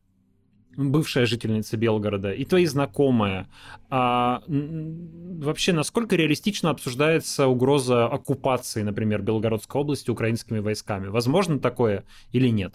бывшая 0.77 1.27
жительница 1.27 1.77
Белгорода 1.77 2.33
и 2.33 2.45
твои 2.45 2.67
знакомые, 2.67 3.49
а, 3.91 4.43
вообще 4.47 5.73
насколько 5.73 6.17
реалистично 6.17 6.71
обсуждается 6.71 7.47
угроза 7.47 8.07
оккупации, 8.07 8.83
например, 8.83 9.23
Белгородской 9.23 9.81
области 9.81 10.11
украинскими 10.11 10.61
войсками? 10.61 11.09
Возможно 11.09 11.59
такое 11.59 12.05
или 12.31 12.49
нет? 12.49 12.75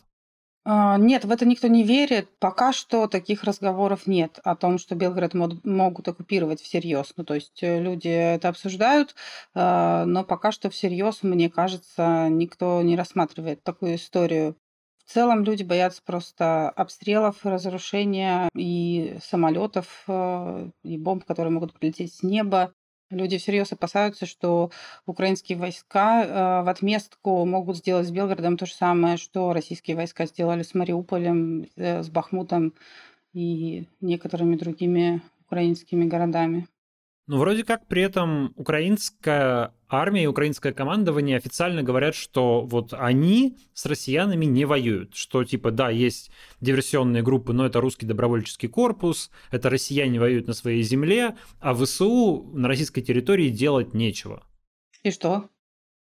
А, 0.69 0.97
нет, 0.97 1.23
в 1.23 1.31
это 1.31 1.45
никто 1.45 1.67
не 1.69 1.83
верит. 1.83 2.29
Пока 2.39 2.73
что 2.73 3.07
таких 3.07 3.45
разговоров 3.45 4.05
нет 4.05 4.39
о 4.43 4.53
том, 4.53 4.79
что 4.79 4.95
Белгород 4.95 5.33
могут 5.33 6.07
оккупировать 6.09 6.61
всерьез. 6.61 7.13
Ну, 7.15 7.23
то 7.23 7.35
есть 7.35 7.63
э, 7.63 7.79
люди 7.81 8.09
это 8.09 8.49
обсуждают, 8.49 9.15
а, 9.55 10.03
но 10.05 10.25
пока 10.25 10.51
что 10.51 10.69
всерьез, 10.69 11.23
мне 11.23 11.49
кажется, 11.49 12.27
никто 12.29 12.81
не 12.81 12.97
рассматривает 12.97 13.63
такую 13.63 13.95
историю. 13.95 14.57
В 15.05 15.13
целом 15.13 15.45
люди 15.45 15.63
боятся 15.63 16.01
просто 16.05 16.69
обстрелов, 16.71 17.37
разрушения 17.45 18.49
и 18.53 19.17
самолетов, 19.23 20.03
э, 20.09 20.69
и 20.83 20.97
бомб, 20.97 21.23
которые 21.23 21.53
могут 21.53 21.79
прилететь 21.79 22.13
с 22.13 22.23
неба. 22.23 22.73
Люди 23.09 23.37
всерьез 23.37 23.71
опасаются, 23.71 24.25
что 24.25 24.69
украинские 25.05 25.57
войска 25.57 26.23
э, 26.23 26.63
в 26.63 26.69
отместку 26.69 27.45
могут 27.45 27.77
сделать 27.77 28.07
с 28.07 28.11
Белгородом 28.11 28.57
то 28.57 28.65
же 28.65 28.73
самое, 28.73 29.15
что 29.15 29.53
российские 29.53 29.95
войска 29.95 30.25
сделали 30.25 30.63
с 30.63 30.73
Мариуполем, 30.73 31.67
э, 31.77 32.03
с 32.03 32.09
Бахмутом 32.09 32.73
и 33.33 33.87
некоторыми 34.01 34.57
другими 34.57 35.21
украинскими 35.45 36.05
городами. 36.05 36.67
Ну, 37.27 37.39
вроде 37.39 37.65
как 37.65 37.87
при 37.87 38.01
этом 38.01 38.53
украинская 38.55 39.73
армия 39.89 40.23
и 40.23 40.27
украинское 40.27 40.71
командование 40.71 41.35
официально 41.35 41.83
говорят, 41.83 42.15
что 42.15 42.61
вот 42.61 42.93
они 42.93 43.57
с 43.73 43.85
россиянами 43.85 44.45
не 44.45 44.63
воюют. 44.63 45.13
Что 45.13 45.43
типа, 45.43 45.71
да, 45.71 45.89
есть 45.89 46.31
диверсионные 46.61 47.23
группы, 47.23 47.51
но 47.51 47.65
это 47.65 47.81
русский 47.81 48.05
добровольческий 48.05 48.69
корпус, 48.69 49.29
это 49.51 49.69
россияне 49.69 50.21
воюют 50.21 50.47
на 50.47 50.53
своей 50.53 50.83
земле, 50.83 51.35
а 51.59 51.73
ВСУ 51.75 52.49
на 52.53 52.69
российской 52.69 53.01
территории 53.01 53.49
делать 53.49 53.93
нечего. 53.93 54.43
И 55.03 55.11
что? 55.11 55.49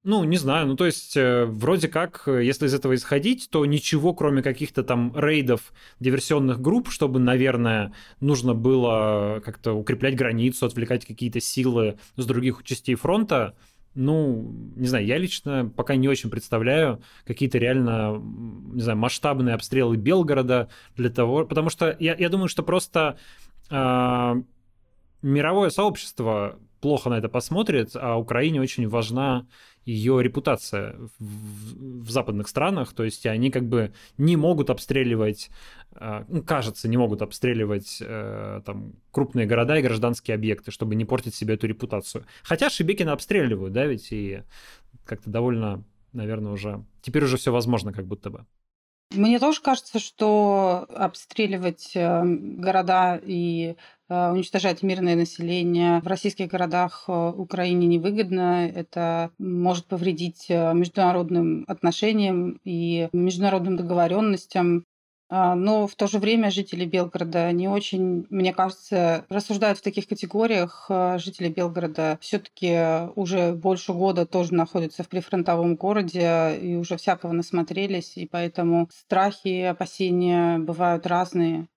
Ну, 0.03 0.23
не 0.23 0.37
знаю, 0.37 0.65
ну 0.65 0.77
то 0.77 0.85
есть 0.85 1.17
э, 1.17 1.43
вроде 1.43 1.89
как, 1.89 2.23
э, 2.25 2.45
если 2.45 2.67
из 2.67 2.73
этого 2.73 2.95
исходить, 2.95 3.49
то 3.49 3.65
ничего, 3.65 4.13
кроме 4.13 4.41
каких-то 4.41 4.81
там 4.81 5.13
рейдов 5.13 5.73
диверсионных 5.99 6.61
групп, 6.61 6.89
чтобы, 6.89 7.19
наверное, 7.19 7.93
нужно 8.21 8.53
было 8.53 9.41
как-то 9.43 9.73
укреплять 9.73 10.15
границу, 10.15 10.65
отвлекать 10.65 11.05
какие-то 11.05 11.41
силы 11.41 11.99
с 12.15 12.25
других 12.25 12.63
частей 12.63 12.95
фронта, 12.95 13.55
ну, 13.93 14.55
не 14.77 14.87
знаю, 14.87 15.05
я 15.05 15.17
лично 15.17 15.69
пока 15.75 15.97
не 15.97 16.07
очень 16.07 16.29
представляю 16.29 17.01
какие-то 17.25 17.57
реально, 17.57 18.21
не 18.71 18.81
знаю, 18.81 18.97
масштабные 18.97 19.55
обстрелы 19.55 19.97
Белгорода 19.97 20.69
для 20.95 21.09
того, 21.09 21.45
потому 21.45 21.69
что 21.69 21.97
я, 21.99 22.15
я 22.15 22.29
думаю, 22.29 22.47
что 22.47 22.63
просто 22.63 23.17
э, 23.69 24.35
мировое 25.21 25.69
сообщество 25.71 26.57
плохо 26.79 27.09
на 27.09 27.17
это 27.17 27.29
посмотрит, 27.29 27.91
а 27.95 28.17
Украине 28.17 28.61
очень 28.61 28.87
важна 28.87 29.45
ее 29.89 30.21
репутация 30.21 30.95
в, 31.19 32.03
в 32.03 32.09
западных 32.09 32.47
странах, 32.47 32.93
то 32.93 33.03
есть 33.03 33.25
они 33.25 33.49
как 33.51 33.67
бы 33.67 33.93
не 34.17 34.35
могут 34.35 34.69
обстреливать, 34.69 35.49
э, 35.95 36.25
ну, 36.27 36.43
кажется, 36.43 36.87
не 36.87 36.97
могут 36.97 37.21
обстреливать 37.21 37.97
э, 38.01 38.61
там 38.65 38.93
крупные 39.11 39.47
города 39.47 39.77
и 39.77 39.81
гражданские 39.81 40.35
объекты, 40.35 40.71
чтобы 40.71 40.95
не 40.95 41.05
портить 41.05 41.35
себе 41.35 41.55
эту 41.55 41.67
репутацию. 41.67 42.25
Хотя 42.43 42.69
Шебекина 42.69 43.13
обстреливают, 43.13 43.73
да, 43.73 43.85
ведь 43.85 44.11
и 44.11 44.43
как-то 45.05 45.29
довольно, 45.29 45.83
наверное, 46.13 46.51
уже 46.51 46.85
теперь 47.01 47.23
уже 47.23 47.37
все 47.37 47.51
возможно, 47.51 47.91
как 47.91 48.05
будто 48.05 48.29
бы. 48.29 48.45
Мне 49.11 49.39
тоже 49.39 49.59
кажется, 49.61 49.97
что 49.97 50.85
обстреливать 50.89 51.93
э, 51.95 52.21
города 52.23 53.19
и 53.23 53.75
э, 54.07 54.31
уничтожать 54.31 54.83
мирное 54.83 55.15
население 55.15 55.99
в 56.01 56.07
российских 56.07 56.47
городах 56.47 57.05
э, 57.07 57.11
Украине 57.11 57.87
невыгодно. 57.87 58.67
Это 58.67 59.31
может 59.39 59.85
повредить 59.87 60.47
международным 60.49 61.65
отношениям 61.67 62.59
и 62.63 63.09
международным 63.11 63.77
договоренностям. 63.77 64.85
А, 65.31 65.53
но 65.53 65.85
в 65.85 65.95
то 65.95 66.07
же 66.07 66.17
время 66.17 66.49
жители 66.49 66.85
Белгорода 66.85 67.51
не 67.51 67.67
очень, 67.67 68.25
мне 68.31 68.51
кажется, 68.51 69.25
рассуждают 69.29 69.77
в 69.77 69.83
таких 69.83 70.07
категориях. 70.07 70.87
А, 70.89 71.19
жители 71.19 71.49
Белгорода 71.49 72.17
все-таки 72.19 73.11
уже 73.15 73.53
больше 73.53 73.93
года 73.93 74.25
тоже 74.25 74.55
находятся 74.55 75.03
в 75.03 75.07
прифронтовом 75.07 75.75
городе 75.75 76.57
и 76.59 76.75
уже 76.75 76.97
всякого 76.97 77.31
насмотрелись, 77.31 78.17
и 78.17 78.25
поэтому 78.25 78.89
страхи 78.91 79.47
и 79.47 79.61
опасения 79.61 80.57
бывают 80.57 81.05
разные. 81.05 81.67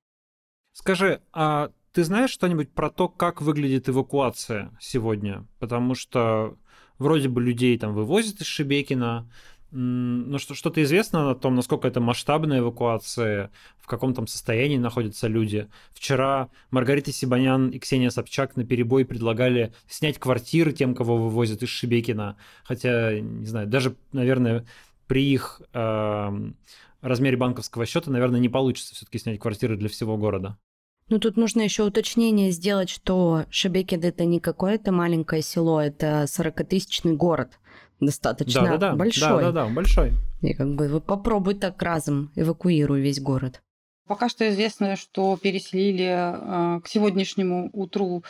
Скажи, 0.72 1.20
а 1.34 1.70
ты 1.92 2.04
знаешь 2.04 2.30
что-нибудь 2.30 2.72
про 2.72 2.88
то, 2.88 3.10
как 3.10 3.42
выглядит 3.42 3.86
эвакуация 3.86 4.74
сегодня? 4.80 5.46
Потому 5.58 5.94
что 5.94 6.56
вроде 6.98 7.28
бы 7.28 7.42
людей 7.42 7.78
там 7.78 7.92
вывозят 7.92 8.40
из 8.40 8.46
Шебекина, 8.46 9.30
ну, 9.72 10.38
что, 10.38 10.54
что-то 10.54 10.82
известно 10.82 11.30
о 11.30 11.34
том, 11.34 11.54
насколько 11.54 11.88
это 11.88 12.00
масштабная 12.00 12.58
эвакуация, 12.58 13.50
в 13.80 13.86
каком 13.86 14.12
там 14.12 14.26
состоянии 14.26 14.76
находятся 14.76 15.28
люди. 15.28 15.68
Вчера 15.92 16.50
Маргарита 16.70 17.10
Сибанян 17.10 17.70
и 17.70 17.78
Ксения 17.78 18.10
Собчак 18.10 18.54
на 18.56 18.64
перебой 18.64 19.06
предлагали 19.06 19.72
снять 19.88 20.18
квартиры 20.18 20.72
тем, 20.72 20.94
кого 20.94 21.16
вывозят 21.16 21.62
из 21.62 21.70
Шебекина. 21.70 22.36
Хотя, 22.64 23.18
не 23.18 23.46
знаю, 23.46 23.66
даже, 23.66 23.96
наверное, 24.12 24.66
при 25.06 25.32
их 25.32 25.62
э, 25.72 26.30
размере 27.00 27.36
банковского 27.38 27.86
счета, 27.86 28.10
наверное, 28.10 28.40
не 28.40 28.50
получится 28.50 28.94
все-таки 28.94 29.18
снять 29.18 29.40
квартиры 29.40 29.76
для 29.76 29.88
всего 29.88 30.18
города. 30.18 30.58
Ну, 31.08 31.18
тут 31.18 31.36
нужно 31.36 31.62
еще 31.62 31.84
уточнение 31.84 32.50
сделать, 32.50 32.88
что 32.88 33.44
Шебекин 33.50 34.02
это 34.02 34.24
не 34.24 34.38
какое-то 34.38 34.92
маленькое 34.92 35.42
село, 35.42 35.80
это 35.80 36.24
40-тысячный 36.24 37.14
город 37.14 37.58
достаточно 38.06 38.62
да, 38.62 38.68
да, 38.70 38.90
да. 38.90 38.96
большой. 38.96 39.42
Да, 39.42 39.52
да, 39.52 39.52
да, 39.52 39.68
большой. 39.68 40.12
И 40.42 40.54
как 40.54 40.74
бы 40.74 40.88
вы 40.88 41.00
попробуй 41.00 41.54
так 41.54 41.80
разом 41.82 42.30
эвакуируй 42.36 43.00
весь 43.00 43.20
город. 43.20 43.62
Пока 44.06 44.28
что 44.28 44.48
известно, 44.50 44.96
что 44.96 45.36
переселили 45.36 46.08
э, 46.08 46.80
к 46.80 46.88
сегодняшнему 46.88 47.70
утру 47.72 48.24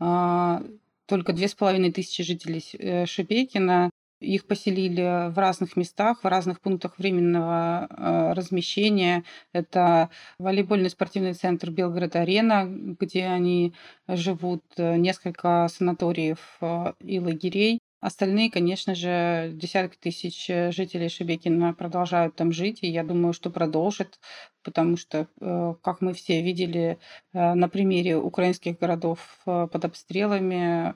э, 0.00 0.60
только 1.06 1.32
две 1.32 1.48
с 1.48 1.54
половиной 1.54 1.92
тысячи 1.92 2.22
жителей 2.22 2.64
э, 2.78 3.06
Шебекина. 3.06 3.90
Их 4.20 4.46
поселили 4.46 5.30
в 5.30 5.38
разных 5.38 5.76
местах, 5.76 6.24
в 6.24 6.26
разных 6.26 6.60
пунктах 6.60 6.98
временного 6.98 7.86
э, 7.88 8.32
размещения. 8.32 9.22
Это 9.52 10.10
волейбольный 10.38 10.90
спортивный 10.90 11.34
центр 11.34 11.70
Белгород-Арена, 11.70 12.96
где 12.98 13.26
они 13.26 13.74
живут, 14.08 14.64
несколько 14.76 15.68
санаториев 15.70 16.38
э, 16.60 16.94
и 17.00 17.20
лагерей. 17.20 17.78
Остальные, 18.00 18.50
конечно 18.50 18.94
же, 18.94 19.50
десятки 19.54 19.96
тысяч 19.96 20.48
э, 20.48 20.70
жителей 20.70 21.08
Шебекина 21.08 21.74
продолжают 21.74 22.36
там 22.36 22.52
жить, 22.52 22.78
и 22.82 22.88
я 22.88 23.02
думаю, 23.02 23.32
что 23.32 23.50
продолжат, 23.50 24.20
потому 24.62 24.96
что, 24.96 25.26
э, 25.40 25.74
как 25.82 26.00
мы 26.00 26.14
все 26.14 26.40
видели 26.40 26.98
э, 27.32 27.54
на 27.54 27.68
примере 27.68 28.16
украинских 28.16 28.78
городов 28.78 29.40
под 29.44 29.84
обстрелами, 29.84 30.94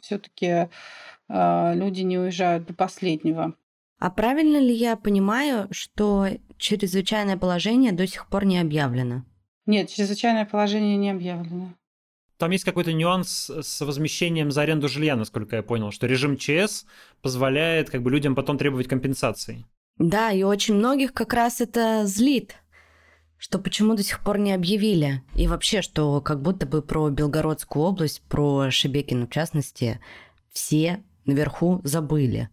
все-таки 0.00 0.68
люди 1.28 2.02
не 2.02 2.18
уезжают 2.18 2.66
до 2.66 2.74
последнего. 2.74 3.54
А 3.98 4.10
правильно 4.10 4.56
ли 4.56 4.74
я 4.74 4.96
понимаю, 4.96 5.68
что 5.70 6.26
чрезвычайное 6.56 7.36
положение 7.36 7.92
до 7.92 8.06
сих 8.06 8.28
пор 8.28 8.44
не 8.44 8.58
объявлено? 8.58 9.24
Нет, 9.66 9.90
чрезвычайное 9.90 10.44
положение 10.44 10.96
не 10.96 11.10
объявлено. 11.10 11.74
Там 12.42 12.50
есть 12.50 12.64
какой-то 12.64 12.92
нюанс 12.92 13.50
с 13.50 13.82
возмещением 13.82 14.50
за 14.50 14.62
аренду 14.62 14.88
жилья, 14.88 15.14
насколько 15.14 15.54
я 15.54 15.62
понял, 15.62 15.92
что 15.92 16.08
режим 16.08 16.36
ЧС 16.36 16.86
позволяет 17.20 17.88
как 17.88 18.02
бы 18.02 18.10
людям 18.10 18.34
потом 18.34 18.58
требовать 18.58 18.88
компенсации. 18.88 19.64
Да, 19.96 20.32
и 20.32 20.42
очень 20.42 20.74
многих 20.74 21.12
как 21.12 21.34
раз 21.34 21.60
это 21.60 22.04
злит, 22.04 22.56
что 23.38 23.60
почему 23.60 23.94
до 23.94 24.02
сих 24.02 24.24
пор 24.24 24.38
не 24.38 24.52
объявили. 24.52 25.22
И 25.36 25.46
вообще, 25.46 25.82
что 25.82 26.20
как 26.20 26.42
будто 26.42 26.66
бы 26.66 26.82
про 26.82 27.10
Белгородскую 27.10 27.84
область, 27.84 28.22
про 28.22 28.72
Шебекин 28.72 29.28
в 29.28 29.30
частности, 29.30 30.00
все 30.50 31.04
наверху 31.24 31.80
забыли. 31.84 32.48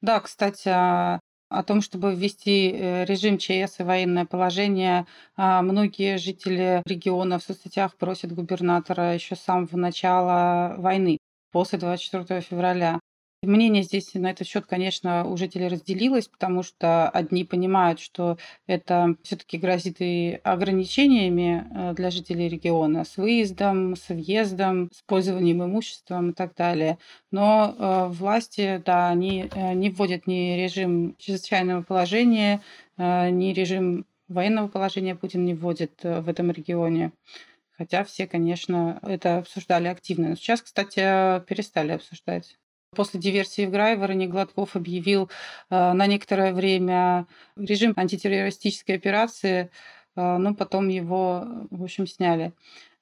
Да, 0.00 0.20
кстати, 0.20 0.68
а 0.68 1.20
о 1.48 1.62
том, 1.62 1.80
чтобы 1.80 2.14
ввести 2.14 2.72
э, 2.72 3.04
режим 3.04 3.38
ЧС 3.38 3.80
и 3.80 3.82
военное 3.84 4.24
положение. 4.24 5.06
А, 5.36 5.62
многие 5.62 6.18
жители 6.18 6.82
региона 6.86 7.38
в 7.38 7.42
соцсетях 7.42 7.96
просят 7.96 8.32
губернатора 8.32 9.14
еще 9.14 9.36
с 9.36 9.40
самого 9.40 9.76
начала 9.76 10.74
войны, 10.78 11.18
после 11.52 11.78
24 11.78 12.40
февраля. 12.40 13.00
Мнение 13.42 13.82
здесь 13.82 14.14
на 14.14 14.30
этот 14.30 14.46
счет, 14.46 14.64
конечно, 14.66 15.26
у 15.26 15.36
жителей 15.36 15.68
разделилось, 15.68 16.26
потому 16.26 16.62
что 16.62 17.08
одни 17.10 17.44
понимают, 17.44 18.00
что 18.00 18.38
это 18.66 19.14
все-таки 19.22 19.58
грозит 19.58 19.96
и 20.00 20.40
ограничениями 20.42 21.66
э, 21.70 21.94
для 21.94 22.10
жителей 22.10 22.48
региона 22.48 23.04
с 23.04 23.18
выездом, 23.18 23.94
с 23.94 24.08
въездом, 24.08 24.90
с 24.92 25.02
пользованием 25.02 25.62
имуществом 25.62 26.30
и 26.30 26.32
так 26.32 26.54
далее. 26.54 26.98
Но 27.30 27.74
э, 27.78 28.06
власти, 28.08 28.82
да, 28.84 29.10
они 29.10 29.50
э, 29.54 29.74
не 29.74 29.90
вводят 29.90 30.26
ни 30.26 30.56
режим 30.56 31.14
чрезвычайного 31.18 31.82
положения, 31.82 32.62
ни 32.98 33.52
режим 33.52 34.06
военного 34.26 34.68
положения 34.68 35.14
Путин 35.14 35.44
не 35.44 35.52
вводит 35.52 36.02
в 36.02 36.28
этом 36.30 36.50
регионе. 36.50 37.12
Хотя 37.76 38.04
все, 38.04 38.26
конечно, 38.26 38.98
это 39.02 39.38
обсуждали 39.38 39.88
активно. 39.88 40.30
Но 40.30 40.34
сейчас, 40.36 40.62
кстати, 40.62 41.40
перестали 41.44 41.92
обсуждать. 41.92 42.56
После 42.96 43.20
диверсии 43.20 43.66
в 43.66 43.70
Грайвороне 43.70 44.26
Гладков 44.26 44.74
объявил 44.74 45.28
э, 45.68 45.92
на 45.92 46.06
некоторое 46.06 46.54
время 46.54 47.26
режим 47.54 47.92
антитеррористической 47.94 48.96
операции, 48.96 49.70
э, 50.16 50.36
но 50.38 50.54
потом 50.54 50.88
его, 50.88 51.44
в 51.70 51.84
общем, 51.84 52.06
сняли. 52.06 52.52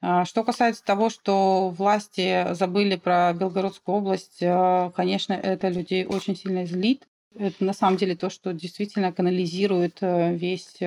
А, 0.00 0.24
что 0.24 0.42
касается 0.42 0.84
того, 0.84 1.10
что 1.10 1.68
власти 1.70 2.52
забыли 2.54 2.96
про 2.96 3.32
Белгородскую 3.34 3.98
область, 3.98 4.38
э, 4.42 4.90
конечно, 4.96 5.32
это 5.32 5.68
людей 5.68 6.04
очень 6.04 6.36
сильно 6.36 6.66
злит. 6.66 7.06
Это 7.38 7.64
на 7.64 7.72
самом 7.72 7.96
деле 7.96 8.16
то, 8.16 8.30
что 8.30 8.52
действительно 8.52 9.12
канализирует 9.12 9.98
весь 10.00 10.78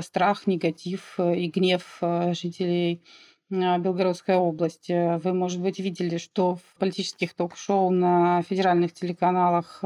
страх, 0.00 0.46
негатив 0.46 1.20
и 1.20 1.46
гнев 1.48 1.98
жителей 2.32 3.02
Белгородской 3.52 4.36
области. 4.36 5.18
Вы, 5.18 5.34
может 5.34 5.60
быть, 5.60 5.78
видели, 5.78 6.16
что 6.16 6.56
в 6.56 6.78
политических 6.78 7.34
ток-шоу 7.34 7.90
на 7.90 8.42
федеральных 8.42 8.94
телеканалах 8.94 9.82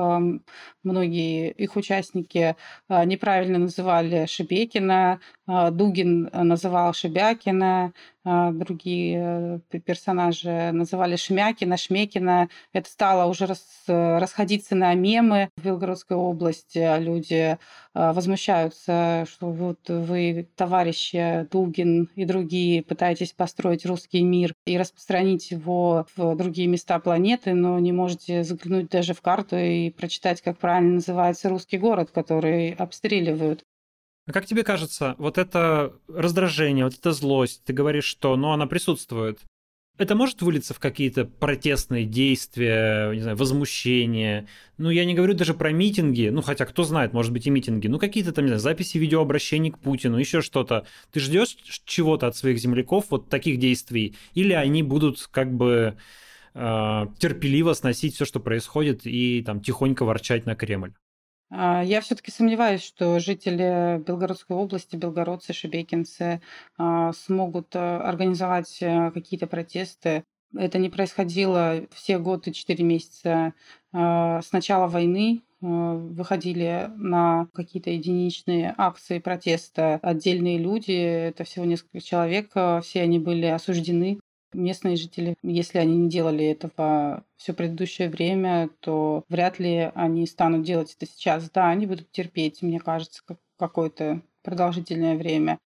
многие 0.84 1.50
их 1.50 1.76
участники 1.76 2.54
а, 2.88 3.04
неправильно 3.04 3.58
называли 3.58 4.26
Шебекина, 4.26 5.20
а, 5.46 5.70
Дугин 5.70 6.30
называл 6.32 6.92
Шебякина, 6.94 7.92
другие 8.52 9.60
э, 9.72 9.78
персонажи 9.78 10.70
называли 10.72 11.16
Шмякина, 11.16 11.76
Шмекина. 11.76 12.48
Это 12.72 12.90
стало 12.90 13.30
уже 13.30 13.46
рас, 13.46 13.84
расходиться 13.86 14.74
на 14.74 14.92
мемы 14.94 15.50
в 15.56 15.64
Белгородской 15.64 16.16
области. 16.16 16.98
Люди 16.98 17.58
возмущаются, 17.94 19.26
что 19.30 19.50
вот 19.50 19.88
вы, 19.88 20.48
товарищи 20.54 21.46
Дугин 21.50 22.10
и 22.14 22.24
другие, 22.26 22.82
пытаетесь 22.82 23.32
построить 23.32 23.86
русский 23.86 24.22
мир 24.22 24.52
и 24.66 24.76
распространить 24.76 25.50
его 25.50 26.06
в 26.16 26.36
другие 26.36 26.68
места 26.68 26.98
планеты, 26.98 27.54
но 27.54 27.78
не 27.78 27.92
можете 27.92 28.42
заглянуть 28.42 28.90
даже 28.90 29.14
в 29.14 29.22
карту 29.22 29.56
и 29.56 29.90
прочитать, 29.90 30.42
как 30.42 30.58
правильно 30.58 30.94
называется 30.94 31.48
русский 31.48 31.78
город, 31.78 32.10
который 32.10 32.72
обстреливают. 32.72 33.64
А 34.26 34.32
как 34.32 34.46
тебе 34.46 34.64
кажется, 34.64 35.14
вот 35.18 35.38
это 35.38 35.92
раздражение, 36.08 36.84
вот 36.84 36.94
эта 36.94 37.12
злость, 37.12 37.62
ты 37.64 37.72
говоришь, 37.72 38.06
что 38.06 38.36
ну, 38.36 38.50
она 38.50 38.66
присутствует, 38.66 39.40
это 39.98 40.14
может 40.14 40.42
вылиться 40.42 40.74
в 40.74 40.78
какие-то 40.78 41.24
протестные 41.24 42.04
действия, 42.04 43.10
не 43.12 43.20
знаю, 43.20 43.36
возмущения. 43.36 44.46
Ну, 44.78 44.90
я 44.90 45.04
не 45.04 45.14
говорю 45.14 45.34
даже 45.34 45.54
про 45.54 45.72
митинги, 45.72 46.28
ну, 46.28 46.42
хотя 46.42 46.66
кто 46.66 46.82
знает, 46.82 47.12
может 47.12 47.32
быть 47.32 47.46
и 47.46 47.50
митинги, 47.50 47.86
ну, 47.86 47.98
какие-то 47.98 48.32
там, 48.32 48.44
не 48.44 48.48
знаю, 48.48 48.60
записи 48.60 48.98
видеообращений 48.98 49.70
к 49.70 49.78
Путину, 49.78 50.18
еще 50.18 50.42
что-то. 50.42 50.86
Ты 51.12 51.20
ждешь 51.20 51.56
чего-то 51.84 52.26
от 52.26 52.36
своих 52.36 52.58
земляков, 52.58 53.06
вот 53.10 53.28
таких 53.30 53.58
действий, 53.58 54.16
или 54.34 54.52
они 54.52 54.82
будут 54.82 55.28
как 55.30 55.54
бы 55.54 55.96
э, 56.54 57.06
терпеливо 57.18 57.72
сносить 57.72 58.16
все, 58.16 58.24
что 58.24 58.40
происходит, 58.40 59.02
и 59.04 59.42
там 59.42 59.60
тихонько 59.60 60.04
ворчать 60.04 60.46
на 60.46 60.56
Кремль? 60.56 60.92
А, 61.50 61.82
я 61.82 62.00
все-таки 62.00 62.30
сомневаюсь, 62.30 62.82
что 62.82 63.18
жители 63.18 64.02
Белгородской 64.04 64.56
области, 64.56 64.96
белгородцы, 64.96 65.52
шебекинцы 65.52 66.40
а, 66.76 67.12
смогут 67.12 67.74
а, 67.74 68.00
организовать 68.00 68.78
какие-то 68.78 69.46
протесты. 69.46 70.24
Это 70.56 70.78
не 70.78 70.88
происходило 70.88 71.86
все 71.92 72.18
годы, 72.18 72.52
четыре 72.52 72.84
месяца 72.84 73.52
с 73.92 74.52
начала 74.52 74.86
войны. 74.86 75.42
Выходили 75.60 76.88
на 76.96 77.48
какие-то 77.52 77.90
единичные 77.90 78.74
акции 78.76 79.18
протеста 79.18 79.98
отдельные 80.02 80.58
люди, 80.58 80.92
это 80.92 81.44
всего 81.44 81.64
несколько 81.64 82.00
человек, 82.00 82.50
все 82.82 83.02
они 83.02 83.18
были 83.18 83.46
осуждены 83.46 84.20
местные 84.56 84.96
жители, 84.96 85.36
если 85.42 85.78
они 85.78 85.96
не 85.96 86.08
делали 86.08 86.44
этого 86.44 87.24
все 87.36 87.52
предыдущее 87.52 88.08
время, 88.08 88.70
то 88.80 89.24
вряд 89.28 89.58
ли 89.58 89.90
они 89.94 90.26
станут 90.26 90.62
делать 90.62 90.96
это 90.98 91.10
сейчас. 91.10 91.50
Да, 91.50 91.68
они 91.68 91.86
будут 91.86 92.10
терпеть, 92.10 92.62
мне 92.62 92.80
кажется, 92.80 93.22
какое-то 93.58 94.22
продолжительное 94.42 95.16
время. 95.16 95.58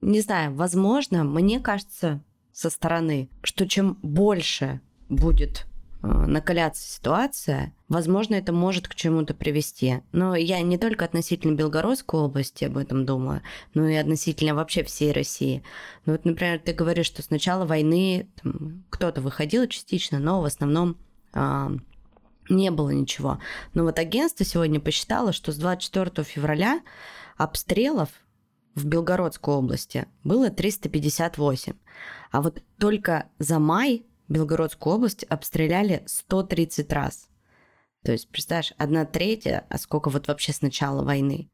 Не 0.00 0.20
знаю, 0.20 0.54
возможно, 0.54 1.24
мне 1.24 1.60
кажется 1.60 2.22
со 2.52 2.70
стороны, 2.70 3.28
что 3.42 3.68
чем 3.68 3.98
больше 4.02 4.80
будет 5.08 5.67
накаляться 6.02 6.82
ситуация, 6.82 7.74
возможно, 7.88 8.36
это 8.36 8.52
может 8.52 8.86
к 8.86 8.94
чему-то 8.94 9.34
привести. 9.34 10.02
Но 10.12 10.36
я 10.36 10.60
не 10.62 10.78
только 10.78 11.04
относительно 11.04 11.56
Белгородской 11.56 12.20
области 12.20 12.64
об 12.64 12.76
этом 12.76 13.04
думаю, 13.04 13.42
но 13.74 13.88
и 13.88 13.94
относительно 13.94 14.54
вообще 14.54 14.84
всей 14.84 15.12
России. 15.12 15.62
Ну 16.06 16.12
вот, 16.12 16.24
например, 16.24 16.60
ты 16.60 16.72
говоришь, 16.72 17.06
что 17.06 17.22
с 17.22 17.30
начала 17.30 17.64
войны 17.64 18.28
кто-то 18.90 19.20
выходил 19.20 19.66
частично, 19.66 20.18
но 20.20 20.40
в 20.40 20.44
основном 20.44 20.96
а, 21.32 21.72
не 22.48 22.70
было 22.70 22.90
ничего. 22.90 23.38
Но 23.74 23.82
вот 23.82 23.98
агентство 23.98 24.44
сегодня 24.44 24.80
посчитало, 24.80 25.32
что 25.32 25.50
с 25.50 25.56
24 25.56 26.24
февраля 26.24 26.80
обстрелов 27.36 28.10
в 28.74 28.86
Белгородской 28.86 29.54
области 29.54 30.06
было 30.22 30.50
358. 30.50 31.72
А 32.30 32.42
вот 32.42 32.62
только 32.78 33.26
за 33.38 33.58
май 33.58 34.04
Белгородскую 34.28 34.96
область 34.96 35.24
обстреляли 35.24 36.02
130 36.06 36.92
раз. 36.92 37.28
То 38.04 38.12
есть, 38.12 38.28
представляешь, 38.30 38.72
одна 38.78 39.04
третья, 39.04 39.66
а 39.68 39.78
сколько 39.78 40.10
вот 40.10 40.28
вообще 40.28 40.52
с 40.52 40.62
начала 40.62 41.02
войны? 41.02 41.48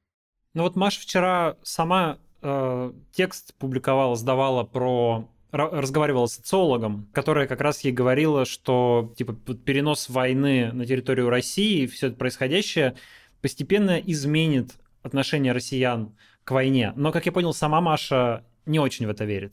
Ну 0.53 0.63
вот 0.63 0.77
Маша 0.77 1.01
вчера 1.01 1.57
сама 1.63 2.19
э, 2.43 2.93
текст 3.13 3.55
публиковала, 3.55 4.15
сдавала 4.17 4.65
про 4.65 5.29
разговаривала 5.51 6.27
с 6.27 6.35
социологом, 6.35 7.09
которая 7.13 7.47
как 7.47 7.61
раз 7.61 7.83
ей 7.83 7.93
говорила, 7.93 8.45
что 8.45 9.15
типа 9.17 9.35
перенос 9.35 10.09
войны 10.09 10.73
на 10.73 10.85
территорию 10.85 11.31
России, 11.31 11.87
все 11.87 12.09
это 12.09 12.17
происходящее 12.17 12.97
постепенно 13.41 13.99
изменит 13.99 14.73
отношение 15.03 15.53
россиян 15.53 16.17
к 16.43 16.51
войне. 16.51 16.93
Но, 16.97 17.13
как 17.13 17.27
я 17.27 17.33
понял, 17.33 17.55
сама 17.55 17.81
Маша 17.81 18.45
не 18.67 18.81
очень 18.81 19.07
в 19.07 19.11
это 19.11 19.25
верит. 19.25 19.53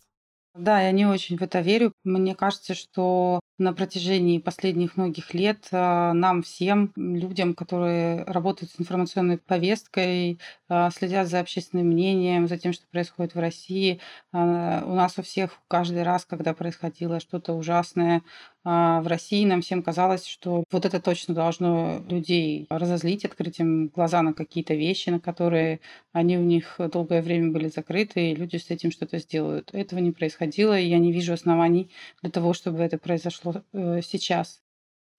Да, 0.54 0.82
я 0.82 0.92
не 0.92 1.06
очень 1.06 1.38
в 1.38 1.42
это 1.42 1.62
верю. 1.62 1.94
Мне 2.04 2.36
кажется, 2.36 2.74
что 2.74 3.40
на 3.58 3.72
протяжении 3.74 4.38
последних 4.38 4.98
многих 4.98 5.34
лет 5.34 5.68
а, 5.72 6.12
нам 6.14 6.42
всем, 6.44 6.92
людям, 6.98 7.54
которые 7.54 8.24
работают 8.26 8.72
с 8.72 8.80
информационной 8.80 9.38
повесткой, 9.38 10.40
а, 10.68 10.90
следят 10.92 11.30
за 11.30 11.40
общественным 11.40 11.88
мнением, 11.88 12.48
за 12.50 12.58
тем, 12.58 12.74
что 12.74 12.86
происходит 12.92 13.34
в 13.34 13.40
России, 13.40 14.02
а, 14.34 14.84
у 14.86 14.94
нас 14.94 15.18
у 15.18 15.22
всех 15.22 15.58
каждый 15.70 16.04
раз, 16.04 16.26
когда 16.26 16.54
происходило 16.54 17.22
что-то 17.22 17.54
ужасное 17.54 18.22
в 18.64 19.04
России, 19.06 19.46
нам 19.46 19.62
всем 19.62 19.82
казалось, 19.82 20.26
что 20.26 20.64
вот 20.72 20.86
это 20.86 21.02
точно 21.02 21.34
должно 21.34 22.04
людей 22.10 22.68
разозлить, 22.70 23.26
открыть 23.26 23.60
им 23.60 23.88
глаза 23.88 24.22
на 24.22 24.34
какие-то 24.34 24.74
вещи, 24.76 25.10
на 25.10 25.20
которые 25.20 25.80
они 26.14 26.38
у 26.38 26.44
них 26.44 26.76
долгое 26.92 27.22
время 27.22 27.52
были 27.52 27.70
закрыты, 27.70 28.32
и 28.32 28.36
люди 28.36 28.58
с 28.58 28.70
этим 28.70 28.92
что-то 28.92 29.18
сделают. 29.18 29.74
Этого 29.74 30.00
не 30.00 30.12
происходило, 30.12 30.80
и 30.80 30.88
я 30.88 31.00
не 31.00 31.12
вижу 31.12 31.34
оснований 31.34 31.90
для 32.22 32.30
того, 32.30 32.54
чтобы 32.54 32.80
это 32.82 32.98
произошло 32.98 33.62
Э, 33.74 34.02
сейчас. 34.02 34.62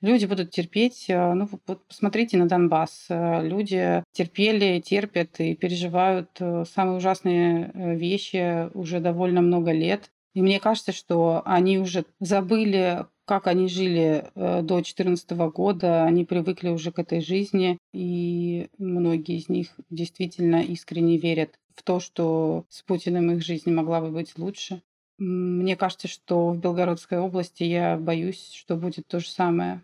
Люди 0.00 0.26
будут 0.26 0.50
терпеть. 0.50 1.06
Э, 1.08 1.32
ну, 1.34 1.48
вот 1.66 1.86
посмотрите 1.86 2.36
на 2.36 2.48
Донбасс. 2.48 3.06
Э, 3.08 3.46
люди 3.46 4.02
терпели, 4.12 4.80
терпят 4.80 5.40
и 5.40 5.54
переживают 5.54 6.30
самые 6.38 6.96
ужасные 6.96 7.72
вещи 7.96 8.70
уже 8.76 9.00
довольно 9.00 9.40
много 9.42 9.72
лет. 9.72 10.10
И 10.34 10.42
мне 10.42 10.60
кажется, 10.60 10.92
что 10.92 11.42
они 11.44 11.78
уже 11.78 12.04
забыли, 12.20 13.06
как 13.32 13.46
они 13.46 13.66
жили 13.66 14.30
до 14.34 14.60
2014 14.60 15.30
года, 15.54 16.04
они 16.04 16.26
привыкли 16.26 16.68
уже 16.68 16.92
к 16.92 16.98
этой 16.98 17.22
жизни, 17.22 17.78
и 17.94 18.68
многие 18.76 19.38
из 19.38 19.48
них 19.48 19.68
действительно 19.88 20.62
искренне 20.62 21.16
верят 21.16 21.58
в 21.74 21.82
то, 21.82 21.98
что 21.98 22.66
с 22.68 22.82
Путиным 22.82 23.30
их 23.30 23.42
жизнь 23.42 23.70
могла 23.70 24.02
бы 24.02 24.10
быть 24.10 24.36
лучше. 24.36 24.82
Мне 25.16 25.76
кажется, 25.76 26.08
что 26.08 26.50
в 26.50 26.58
Белгородской 26.58 27.20
области 27.20 27.62
я 27.62 27.96
боюсь, 27.96 28.52
что 28.52 28.76
будет 28.76 29.06
то 29.06 29.18
же 29.18 29.28
самое. 29.28 29.82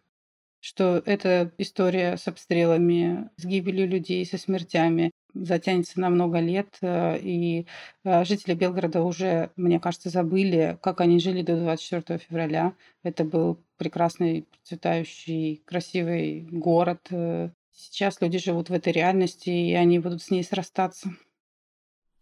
Что 0.61 1.03
эта 1.07 1.51
история 1.57 2.19
с 2.19 2.29
обстрелами, 2.29 3.31
с 3.39 3.47
гибелью 3.47 3.89
людей, 3.89 4.27
со 4.27 4.37
смертями 4.37 5.11
затянется 5.35 6.01
на 6.01 6.11
много 6.11 6.41
лет. 6.41 6.77
Э, 6.81 7.19
и 7.19 7.67
э, 8.05 8.25
жители 8.25 8.55
Белгорода 8.55 9.03
уже, 9.03 9.51
мне 9.57 9.81
кажется, 9.81 10.11
забыли, 10.11 10.79
как 10.83 11.01
они 11.01 11.19
жили 11.19 11.43
до 11.43 11.57
24 11.57 12.19
февраля. 12.19 12.75
Это 13.03 13.25
был 13.25 13.59
прекрасный, 13.77 14.47
процветающий, 14.51 15.62
красивый 15.64 16.47
город. 16.51 17.07
Э, 17.11 17.51
сейчас 17.73 18.21
люди 18.21 18.38
живут 18.38 18.71
в 18.71 18.73
этой 18.73 18.93
реальности, 18.93 19.51
и 19.51 19.75
они 19.75 19.99
будут 19.99 20.23
с 20.23 20.31
ней 20.31 20.43
срастаться. 20.43 21.11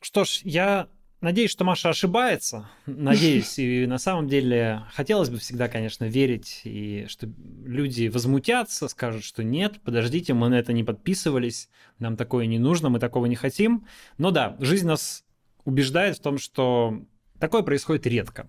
Что 0.01 0.25
ж, 0.25 0.41
я 0.45 0.89
Надеюсь, 1.27 1.51
что 1.51 1.65
Маша 1.65 1.89
ошибается. 1.89 2.69
Надеюсь. 2.87 3.59
И 3.59 3.85
на 3.87 3.99
самом 3.99 4.29
деле 4.29 4.85
хотелось 4.95 5.29
бы 5.29 5.39
всегда, 5.39 5.67
конечно, 5.67 6.05
верить, 6.05 6.61
и 6.63 7.07
что 7.09 7.29
люди 7.65 8.07
возмутятся, 8.07 8.87
скажут, 8.87 9.25
что 9.25 9.43
нет, 9.43 9.81
подождите, 9.83 10.35
мы 10.35 10.49
на 10.49 10.55
это 10.55 10.73
не 10.73 10.85
подписывались, 10.85 11.69
нам 11.99 12.17
такое 12.17 12.47
не 12.47 12.61
нужно, 12.61 12.91
мы 12.91 13.01
такого 13.01 13.27
не 13.27 13.35
хотим. 13.35 13.89
Но 14.19 14.31
да, 14.31 14.57
жизнь 14.61 14.87
нас 14.87 15.25
убеждает 15.65 16.17
в 16.17 16.21
том, 16.21 16.39
что 16.39 17.03
такое 17.41 17.65
происходит 17.65 18.07
редко. 18.07 18.49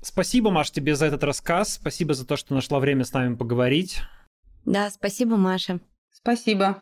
Спасибо, 0.00 0.50
Маш, 0.50 0.70
тебе 0.70 0.96
за 0.96 1.04
этот 1.04 1.22
рассказ. 1.22 1.74
Спасибо 1.74 2.14
за 2.14 2.26
то, 2.26 2.38
что 2.38 2.54
нашла 2.54 2.78
время 2.78 3.04
с 3.04 3.12
нами 3.12 3.34
поговорить. 3.34 4.00
Да, 4.64 4.88
спасибо, 4.88 5.36
Маша. 5.36 5.80
Спасибо. 6.14 6.80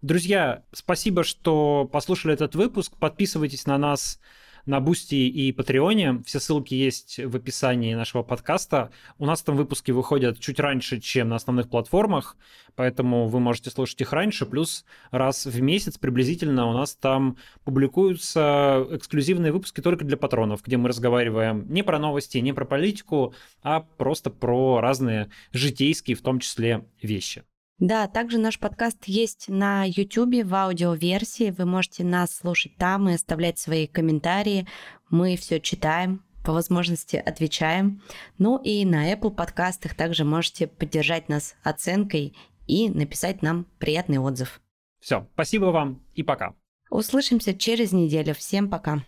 Друзья, 0.00 0.64
спасибо, 0.72 1.24
что 1.24 1.86
послушали 1.92 2.32
этот 2.32 2.54
выпуск. 2.54 2.96
Подписывайтесь 2.98 3.66
на 3.66 3.76
нас 3.76 4.18
на 4.66 4.80
Бусти 4.80 5.28
и 5.28 5.52
Патреоне. 5.52 6.22
Все 6.26 6.40
ссылки 6.40 6.74
есть 6.74 7.18
в 7.18 7.36
описании 7.36 7.94
нашего 7.94 8.22
подкаста. 8.22 8.90
У 9.18 9.26
нас 9.26 9.42
там 9.42 9.56
выпуски 9.56 9.92
выходят 9.92 10.38
чуть 10.40 10.60
раньше, 10.60 11.00
чем 11.00 11.28
на 11.28 11.36
основных 11.36 11.70
платформах, 11.70 12.36
поэтому 12.74 13.28
вы 13.28 13.40
можете 13.40 13.70
слушать 13.70 14.00
их 14.00 14.12
раньше. 14.12 14.44
Плюс 14.44 14.84
раз 15.10 15.46
в 15.46 15.60
месяц 15.62 15.96
приблизительно 15.98 16.66
у 16.66 16.72
нас 16.72 16.96
там 16.96 17.36
публикуются 17.64 18.86
эксклюзивные 18.90 19.52
выпуски 19.52 19.80
только 19.80 20.04
для 20.04 20.16
патронов, 20.16 20.62
где 20.64 20.76
мы 20.76 20.88
разговариваем 20.88 21.66
не 21.72 21.82
про 21.82 21.98
новости, 21.98 22.38
не 22.38 22.52
про 22.52 22.64
политику, 22.64 23.34
а 23.62 23.80
просто 23.80 24.30
про 24.30 24.80
разные 24.80 25.30
житейские, 25.52 26.16
в 26.16 26.22
том 26.22 26.40
числе, 26.40 26.84
вещи. 27.00 27.44
Да, 27.78 28.08
также 28.08 28.38
наш 28.38 28.58
подкаст 28.58 29.04
есть 29.04 29.48
на 29.48 29.84
YouTube 29.84 30.44
в 30.44 30.54
аудиоверсии. 30.54 31.50
Вы 31.50 31.66
можете 31.66 32.04
нас 32.04 32.34
слушать 32.34 32.76
там 32.76 33.08
и 33.08 33.14
оставлять 33.14 33.58
свои 33.58 33.86
комментарии. 33.86 34.66
Мы 35.10 35.36
все 35.36 35.60
читаем, 35.60 36.24
по 36.42 36.52
возможности 36.52 37.16
отвечаем. 37.16 38.00
Ну 38.38 38.56
и 38.56 38.84
на 38.86 39.12
Apple 39.12 39.30
подкастах 39.30 39.94
также 39.94 40.24
можете 40.24 40.66
поддержать 40.66 41.28
нас 41.28 41.54
оценкой 41.62 42.34
и 42.66 42.88
написать 42.88 43.42
нам 43.42 43.66
приятный 43.78 44.18
отзыв. 44.18 44.60
Все, 45.00 45.28
спасибо 45.34 45.66
вам 45.66 46.02
и 46.14 46.22
пока. 46.22 46.54
Услышимся 46.88 47.52
через 47.52 47.92
неделю. 47.92 48.32
Всем 48.34 48.70
пока. 48.70 49.02